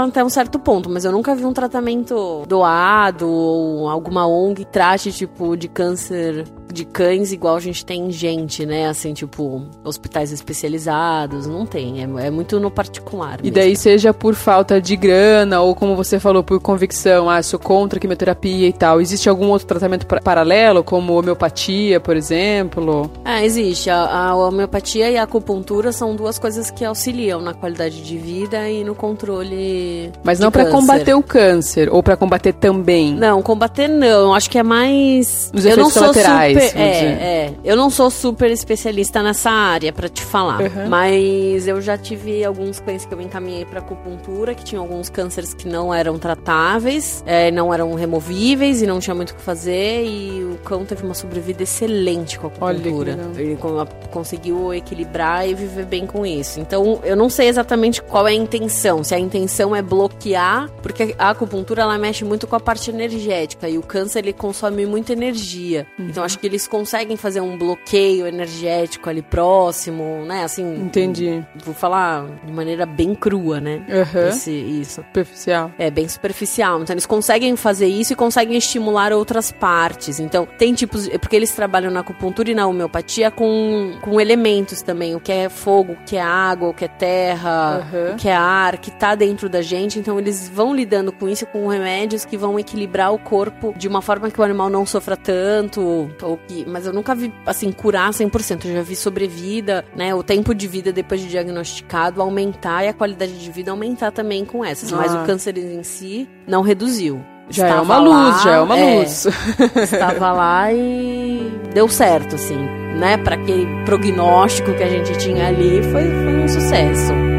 até 0.07 0.23
um 0.23 0.29
certo 0.29 0.59
ponto, 0.59 0.91
mas 0.91 1.05
eu 1.05 1.13
nunca 1.13 1.35
vi 1.35 1.45
um 1.47 1.53
tratamento 1.55 2.43
doado 2.47 3.29
ou 3.29 3.89
alguma 3.89 4.27
ONG 4.27 4.65
trate, 4.67 5.11
tipo, 5.11 5.57
de 5.57 5.69
câncer 5.69 6.45
de 6.73 6.85
cães 6.85 7.31
igual 7.31 7.55
a 7.55 7.61
gente 7.61 7.87
tem 7.87 8.09
em 8.09 8.11
gente, 8.11 8.67
né? 8.67 8.89
Assim, 8.89 9.15
tipo, 9.15 9.63
hospitais 9.85 10.33
especializados. 10.33 11.47
Não 11.47 11.65
tem. 11.65 12.01
É, 12.03 12.27
é 12.27 12.31
muito 12.31 12.59
no 12.59 12.69
particular. 12.69 13.39
E 13.39 13.45
mesmo. 13.45 13.55
daí, 13.55 13.77
seja 13.77 14.13
por 14.13 14.35
falta 14.35 14.81
de 14.81 14.97
grana, 14.97 15.61
ou 15.61 15.73
como 15.77 15.95
você 15.95 16.19
falou, 16.19 16.43
por 16.43 16.59
convicção, 16.61 17.31
ah, 17.31 17.41
sou 17.45 17.61
contra 17.61 17.97
a 17.99 18.01
quimioterapia 18.01 18.67
e 18.67 18.73
tal. 18.73 19.01
Existe 19.01 19.29
algum 19.29 19.51
outro 19.51 19.69
tratamento 19.69 20.05
pa- 20.05 20.21
paralelo, 20.21 20.83
como 20.83 21.17
homeopatia, 21.17 22.01
por 22.01 22.17
exemplo? 22.17 23.09
É, 23.25 23.45
existe. 23.45 23.89
A, 23.89 24.31
a 24.31 24.35
homeopatia 24.35 25.09
e 25.11 25.17
a 25.17 25.23
acupuntura 25.23 25.93
são 25.93 26.17
duas 26.17 26.41
coisas 26.41 26.73
que 26.73 26.85
auxiliam 26.85 27.14
na 27.41 27.55
qualidade 27.55 28.03
de 28.03 28.19
vida 28.19 28.69
e 28.69 28.83
no 28.85 28.95
controle. 28.95 30.11
Mas 30.25 30.39
não 30.41 30.51
câncer. 30.65 30.71
combater 30.73 31.15
o 31.15 31.23
câncer, 31.23 31.89
ou 31.93 32.03
pra 32.03 32.17
combater 32.17 32.53
também. 32.53 33.15
Não, 33.15 33.41
combater 33.43 33.89
não. 33.89 34.35
Acho 34.35 34.51
que 34.51 34.59
é 34.59 34.63
mais. 34.63 35.51
Os 35.55 35.65
eu 35.65 35.77
não 35.77 35.91
sou 35.91 36.03
colaterais, 36.03 36.63
super. 36.69 36.81
É, 36.81 36.91
é. 36.91 37.55
Eu 37.65 37.77
não 37.77 37.89
sou 37.91 38.11
super 38.11 38.51
especialista 38.51 39.23
nessa 39.23 39.51
área 39.51 39.93
pra 39.93 40.09
te 40.09 40.23
falar. 40.23 40.61
Uhum. 40.63 40.89
Mas 40.89 41.67
eu 41.69 41.81
já 41.81 41.97
tive 41.97 42.45
alguns 42.45 42.81
cães 42.81 43.05
que 43.07 43.15
eu 43.15 43.21
encaminhei 43.21 43.65
pra 43.65 43.79
acupuntura, 43.81 44.55
que 44.55 44.65
tinham 44.65 44.83
alguns 44.83 45.09
cânceres 45.09 45.55
que 45.55 45.69
não 45.69 45.93
eram 45.95 46.19
tratáveis, 46.19 47.23
é, 47.27 47.51
não 47.51 47.73
eram 47.73 47.95
removíveis 47.95 48.83
e 48.83 48.87
não 48.87 48.99
tinha 48.99 49.15
muito 49.15 49.31
o 49.31 49.35
que 49.35 49.43
fazer. 49.43 50.05
E 50.05 50.43
o 50.45 50.59
cão 50.65 50.85
teve 50.85 51.05
uma 51.05 51.15
sobrevida 51.15 51.63
excelente 51.63 52.39
com 52.39 52.47
a 52.47 52.51
acupuntura. 52.51 53.19
Ele 53.37 53.57
co- 53.57 53.87
conseguiu 54.11 54.73
equilibrar 54.75 55.49
e 55.49 55.55
viver 55.55 55.85
bem 55.85 56.07
com 56.07 56.25
isso. 56.27 56.61
Então, 56.61 57.01
eu 57.05 57.17
não 57.17 57.29
sei 57.29 57.49
exatamente 57.49 58.03
qual 58.03 58.27
é 58.27 58.33
a 58.33 58.35
intenção. 58.35 59.03
Se 59.05 59.15
a 59.15 59.19
intenção 59.19 59.75
é 59.75 59.83
bloquear, 59.83 60.71
porque 60.83 61.15
a 61.19 61.31
acupuntura 61.31 61.83
ela 61.83 61.99
mexe 61.99 62.25
muito 62.25 62.47
com 62.47 62.57
a 62.57 62.61
parte 62.61 62.91
energética 62.91 63.69
e 63.69 63.79
o 63.79 63.83
câncer 63.83 64.21
ele 64.21 64.33
consome 64.33 64.87
muita 64.87 65.13
energia. 65.13 65.87
Então, 65.99 66.25
acho 66.25 66.39
que 66.39 66.47
eles 66.47 66.67
conseguem 66.67 67.17
fazer 67.17 67.41
um 67.41 67.57
bloqueio 67.57 68.27
energético 68.27 69.09
ali 69.09 69.23
próximo, 69.23 70.25
né? 70.27 70.45
Assim, 70.45 70.65
Entendi. 70.77 71.45
vou 71.65 71.75
falar 71.75 72.27
de 72.45 72.53
maneira 72.53 72.87
bem 72.87 73.15
crua, 73.15 73.61
né? 73.61 73.85
Aham. 73.89 74.29
Esse, 74.29 74.51
isso. 74.51 75.03
Superficial. 75.03 75.71
É 75.79 75.91
bem 75.91 76.09
superficial. 76.09 76.83
Então 76.83 76.95
eles 76.95 77.07
conseguem 77.07 77.57
fazer 77.57 77.87
isso 77.87 78.13
e 78.13 78.17
conseguem 78.17 78.57
estimular 78.57 79.13
outras 79.13 79.53
partes. 79.53 80.21
Então 80.21 80.47
tem 80.59 80.75
tipos. 80.75 81.09
é 81.09 81.19
Porque 81.19 81.37
eles 81.37 81.53
trabalham 81.53 81.91
na 81.91 82.01
acupuntura 82.01 82.51
e 82.51 82.55
na 82.55 82.67
homeopatia 82.67 83.31
com, 83.31 83.93
com 84.01 84.21
elementos 84.21 84.83
também. 84.83 85.15
O 85.15 85.21
que 85.21 85.33
é 85.33 85.49
fogo, 85.49 85.93
o 85.93 86.05
que 86.05 86.17
é 86.17 86.23
água, 86.23 86.69
o 86.69 86.75
que 86.75 86.85
é 86.85 86.89
terra, 86.99 87.79
Aham. 87.79 88.13
o 88.13 88.17
que 88.17 88.29
é 88.29 88.35
ar, 88.35 88.79
que 88.79 88.91
tá 88.91 89.15
dentro 89.15 89.49
da 89.49 89.63
gente. 89.63 89.99
Então 89.99 90.19
eles 90.19 90.49
vão 90.49 90.75
lidando 90.75 91.13
com 91.13 91.29
isso 91.29 91.47
com 91.47 91.67
remédios 91.69 92.25
que 92.25 92.37
vão 92.37 92.59
equilibrar 92.59 93.13
o 93.13 93.19
corpo 93.19 93.75
de 93.77 93.87
uma 93.89 94.01
forma 94.03 94.31
que 94.31 94.41
o 94.41 94.45
animal 94.45 94.69
não 94.71 94.85
sofra 94.87 95.17
tanto. 95.17 96.11
Ou 96.23 96.37
que, 96.49 96.65
mas 96.69 96.87
eu 96.87 96.93
nunca 96.93 97.15
vi 97.15 97.33
assim 97.47 97.71
curar 97.73 98.11
100%. 98.11 98.65
Eu 98.67 98.75
já 98.75 98.83
vi 98.83 98.97
sobrevida, 98.97 99.85
né? 99.97 100.15
O 100.15 100.23
tempo 100.23 100.55
de 100.55 100.67
vida 100.67 100.93
depois 100.93 101.21
de 101.21 101.29
diagnosticado 101.29 102.21
aumentar 102.23 102.85
e 102.85 102.89
a 102.89 102.95
qualidade 102.95 103.39
de 103.39 103.51
vida 103.51 103.71
aumentar 103.71 104.11
também 104.13 104.45
com 104.45 104.65
essas. 104.65 104.91
Mas 104.93 105.15
Ah. 105.15 105.23
o 105.23 105.27
câncer 105.27 105.57
em 105.59 105.83
si 105.83 106.29
não 106.47 106.63
reduziu. 106.63 107.21
Já 107.51 107.69
é 107.69 107.81
uma 107.81 107.99
luz, 107.99 108.37
lá, 108.37 108.43
já 108.43 108.53
é 108.53 108.61
uma 108.61 108.79
é, 108.79 108.99
luz. 108.99 109.27
Estava 109.77 110.33
lá 110.33 110.73
e 110.73 111.53
deu 111.75 111.89
certo, 111.89 112.37
assim, 112.37 112.57
né? 112.99 113.17
Para 113.19 113.37
aquele 113.37 113.67
prognóstico 113.85 114.73
que 114.73 114.83
a 114.83 114.89
gente 114.89 115.17
tinha 115.19 115.49
ali, 115.49 115.83
foi, 115.83 116.03
foi 116.05 116.43
um 116.43 116.49
sucesso. 116.49 117.34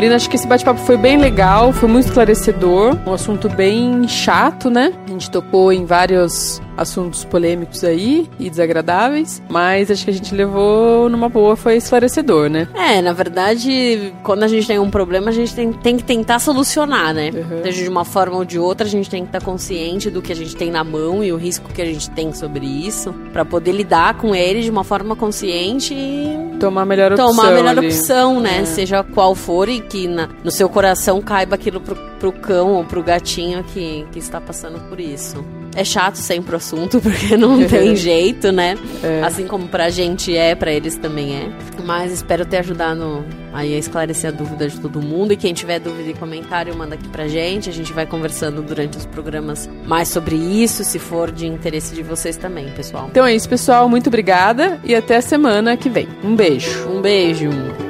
Marina, 0.00 0.16
acho 0.16 0.30
que 0.30 0.36
esse 0.36 0.46
bate-papo 0.46 0.80
foi 0.80 0.96
bem 0.96 1.18
legal, 1.18 1.74
foi 1.74 1.86
muito 1.86 2.06
esclarecedor, 2.06 2.96
um 3.06 3.12
assunto 3.12 3.50
bem 3.50 4.08
chato, 4.08 4.70
né? 4.70 4.94
A 5.06 5.10
gente 5.10 5.30
tocou 5.30 5.70
em 5.70 5.84
vários 5.84 6.58
assuntos 6.80 7.24
polêmicos 7.24 7.84
aí 7.84 8.28
e 8.38 8.48
desagradáveis, 8.48 9.42
mas 9.48 9.90
acho 9.90 10.04
que 10.04 10.10
a 10.10 10.14
gente 10.14 10.34
levou 10.34 11.08
numa 11.10 11.28
boa, 11.28 11.54
foi 11.54 11.76
esclarecedor, 11.76 12.48
né? 12.48 12.66
É, 12.74 13.02
na 13.02 13.12
verdade, 13.12 14.12
quando 14.22 14.42
a 14.44 14.48
gente 14.48 14.66
tem 14.66 14.78
um 14.78 14.90
problema, 14.90 15.28
a 15.28 15.32
gente 15.32 15.54
tem, 15.54 15.72
tem 15.72 15.96
que 15.96 16.04
tentar 16.04 16.38
solucionar, 16.38 17.12
né? 17.12 17.30
Uhum. 17.34 17.62
Seja 17.62 17.82
de 17.82 17.88
uma 17.88 18.04
forma 18.04 18.36
ou 18.38 18.44
de 18.44 18.58
outra, 18.58 18.86
a 18.86 18.90
gente 18.90 19.10
tem 19.10 19.22
que 19.22 19.28
estar 19.28 19.44
consciente 19.44 20.08
do 20.10 20.22
que 20.22 20.32
a 20.32 20.36
gente 20.36 20.56
tem 20.56 20.70
na 20.70 20.82
mão 20.82 21.22
e 21.22 21.32
o 21.32 21.36
risco 21.36 21.70
que 21.72 21.82
a 21.82 21.84
gente 21.84 22.08
tem 22.10 22.32
sobre 22.32 22.64
isso, 22.66 23.12
para 23.32 23.44
poder 23.44 23.72
lidar 23.72 24.14
com 24.14 24.34
ele 24.34 24.62
de 24.62 24.70
uma 24.70 24.82
forma 24.84 25.14
consciente 25.14 25.92
e 25.94 26.56
Tomar 26.58 26.82
a 26.82 26.86
melhor 26.86 27.12
opção. 27.12 27.26
tomar 27.28 27.48
a 27.48 27.54
melhor 27.54 27.78
ali. 27.78 27.86
opção, 27.88 28.40
né? 28.40 28.60
É. 28.60 28.64
Seja 28.64 29.02
qual 29.04 29.34
for 29.34 29.68
e 29.68 29.80
que 29.80 30.08
na- 30.08 30.28
no 30.42 30.50
seu 30.50 30.68
coração 30.68 31.20
caiba 31.20 31.54
aquilo 31.54 31.80
pro, 31.80 31.94
pro 32.18 32.32
cão 32.32 32.72
ou 32.74 32.84
pro 32.84 33.02
gatinho 33.02 33.62
que, 33.64 34.06
que 34.12 34.18
está 34.18 34.40
passando 34.40 34.78
por 34.88 34.98
isso. 35.00 35.44
É 35.74 35.84
chato 35.84 36.16
sempre 36.16 36.54
o 36.54 36.56
assunto, 36.56 36.98
porque 37.02 37.36
não 37.36 37.66
tem 37.66 37.94
jeito, 37.96 38.50
né? 38.50 38.76
É. 39.02 39.22
Assim 39.22 39.46
como 39.46 39.68
pra 39.68 39.90
gente 39.90 40.36
é, 40.36 40.54
pra 40.54 40.72
eles 40.72 40.96
também 40.96 41.36
é. 41.36 41.48
Mas 41.84 42.12
espero 42.12 42.44
ter 42.44 42.58
ajudado 42.58 43.24
aí 43.52 43.74
a 43.74 43.78
esclarecer 43.78 44.30
a 44.30 44.32
dúvida 44.32 44.68
de 44.68 44.78
todo 44.80 45.00
mundo. 45.00 45.32
E 45.32 45.36
quem 45.36 45.52
tiver 45.52 45.78
dúvida 45.78 46.10
e 46.10 46.14
comentário, 46.14 46.76
manda 46.76 46.94
aqui 46.94 47.08
pra 47.08 47.26
gente. 47.28 47.68
A 47.68 47.72
gente 47.72 47.92
vai 47.92 48.06
conversando 48.06 48.62
durante 48.62 48.98
os 48.98 49.06
programas 49.06 49.68
mais 49.86 50.08
sobre 50.08 50.36
isso, 50.36 50.84
se 50.84 50.98
for 50.98 51.30
de 51.30 51.46
interesse 51.46 51.94
de 51.94 52.02
vocês 52.02 52.36
também, 52.36 52.70
pessoal. 52.70 53.08
Então 53.10 53.24
é 53.24 53.34
isso, 53.34 53.48
pessoal. 53.48 53.88
Muito 53.88 54.08
obrigada 54.08 54.78
e 54.84 54.94
até 54.94 55.16
a 55.16 55.22
semana 55.22 55.76
que 55.76 55.88
vem. 55.88 56.08
Um 56.22 56.34
beijo. 56.36 56.88
Um 56.88 57.00
beijo! 57.00 57.89